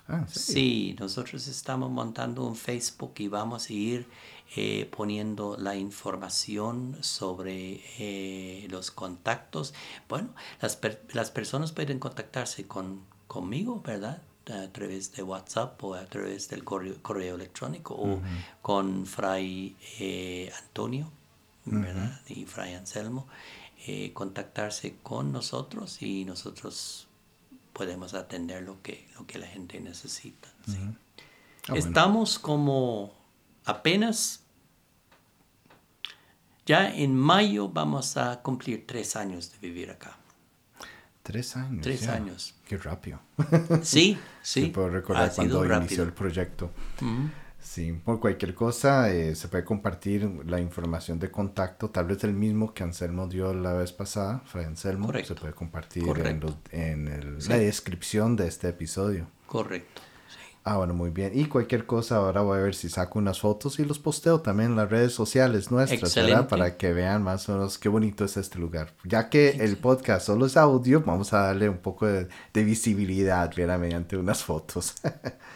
[0.09, 0.97] Ah, ¿sí?
[0.99, 4.09] nosotros estamos montando un Facebook y vamos a ir
[4.57, 9.75] eh, poniendo la información sobre eh, los contactos.
[10.09, 10.31] Bueno,
[10.61, 10.77] las,
[11.13, 14.21] las, personas pueden contactarse con, conmigo, ¿verdad?
[14.51, 18.21] A través de WhatsApp o a través del correo, electrónico o
[18.61, 21.13] con Fray eh, Antonio,
[21.65, 22.21] ¿verdad?
[22.29, 23.29] Y Fray Anselmo.
[23.87, 27.07] Eh, contactarse con nosotros y nosotros
[27.75, 30.49] podemos atender lo que, lo que la gente necesita.
[31.69, 33.13] Ah, Estamos como
[33.67, 34.43] apenas,
[36.65, 40.17] ya en mayo vamos a cumplir tres años de vivir acá.
[41.23, 41.83] Tres años.
[41.83, 42.55] Tres años.
[42.67, 43.21] Qué rápido.
[43.83, 44.67] Sí, sí.
[44.69, 46.71] puedo recordar cuando inició el proyecto.
[47.65, 52.35] Sí, por cualquier cosa eh, se puede compartir la información de contacto, tal vez el
[52.35, 56.05] mismo que Anselmo dio la vez pasada, Fray Anselmo, se puede compartir
[56.71, 59.29] en, la descripción de este episodio.
[59.47, 60.03] Correcto.
[60.63, 61.33] Ah, bueno, muy bien.
[61.35, 64.71] Y cualquier cosa, ahora voy a ver si saco unas fotos y los posteo también
[64.71, 66.49] en las redes sociales nuestras, ¿verdad?
[66.49, 68.93] Para que vean más o menos qué bonito es este lugar.
[69.05, 73.51] Ya que el podcast solo es audio, vamos a darle un poco de, de visibilidad,
[73.57, 73.79] ¿verdad?
[73.79, 74.95] Mediante unas fotos.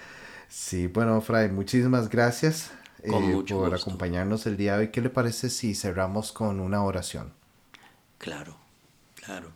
[0.49, 2.73] Sí, bueno, Fray, muchísimas gracias
[3.03, 3.11] eh,
[3.49, 4.91] por acompañarnos el día de hoy.
[4.91, 7.33] ¿Qué le parece si cerramos con una oración?
[8.17, 8.57] Claro,
[9.15, 9.53] claro.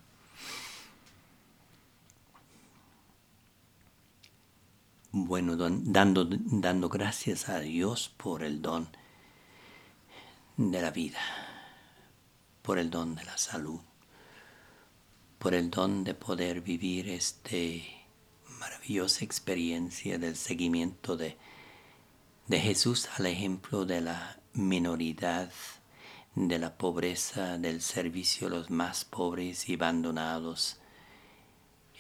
[5.13, 8.89] Bueno, dando, dando gracias a Dios por el don
[10.57, 11.19] de la vida,
[12.61, 13.81] por el don de la salud,
[15.39, 18.02] por el don de poder vivir este
[18.63, 21.37] maravillosa experiencia del seguimiento de,
[22.47, 25.51] de Jesús al ejemplo de la minoridad,
[26.37, 30.77] de la pobreza, del servicio a los más pobres y abandonados.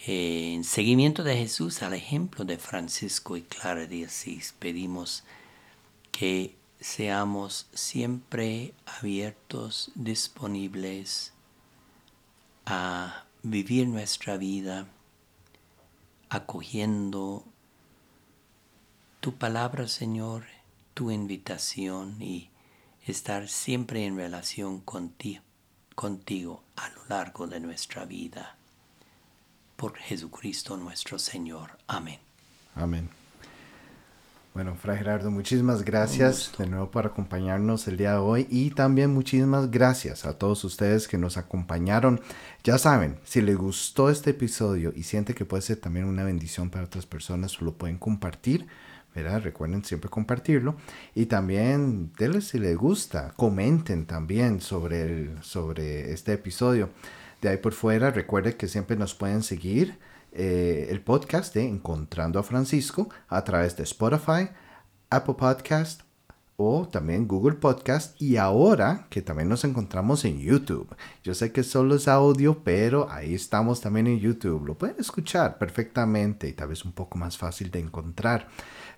[0.06, 5.24] En seguimiento de Jesús al ejemplo de Francisco y Clara de Asís, pedimos
[6.12, 11.32] que seamos siempre abiertos, disponibles
[12.66, 14.86] a vivir nuestra vida
[16.34, 17.44] acogiendo
[19.20, 20.44] tu palabra, Señor,
[20.94, 22.48] tu invitación y
[23.06, 25.42] estar siempre en relación contigo,
[25.94, 28.56] contigo a lo largo de nuestra vida.
[29.76, 31.78] Por Jesucristo nuestro Señor.
[31.86, 32.18] Amén.
[32.74, 33.21] Amén.
[34.54, 39.14] Bueno, Fray Gerardo, muchísimas gracias de nuevo por acompañarnos el día de hoy y también
[39.14, 42.20] muchísimas gracias a todos ustedes que nos acompañaron.
[42.62, 46.68] Ya saben, si les gustó este episodio y siente que puede ser también una bendición
[46.68, 48.66] para otras personas, lo pueden compartir.
[49.14, 49.42] ¿verdad?
[49.42, 50.76] Recuerden siempre compartirlo.
[51.14, 56.90] Y también denle si les gusta, comenten también sobre, el, sobre este episodio.
[57.40, 59.98] De ahí por fuera, recuerden que siempre nos pueden seguir
[60.32, 64.48] eh, el podcast de Encontrando a Francisco a través de Spotify,
[65.10, 66.02] Apple Podcast
[66.56, 70.94] o también Google Podcast y ahora que también nos encontramos en YouTube.
[71.22, 74.64] Yo sé que solo es audio, pero ahí estamos también en YouTube.
[74.64, 78.48] Lo pueden escuchar perfectamente y tal vez un poco más fácil de encontrar.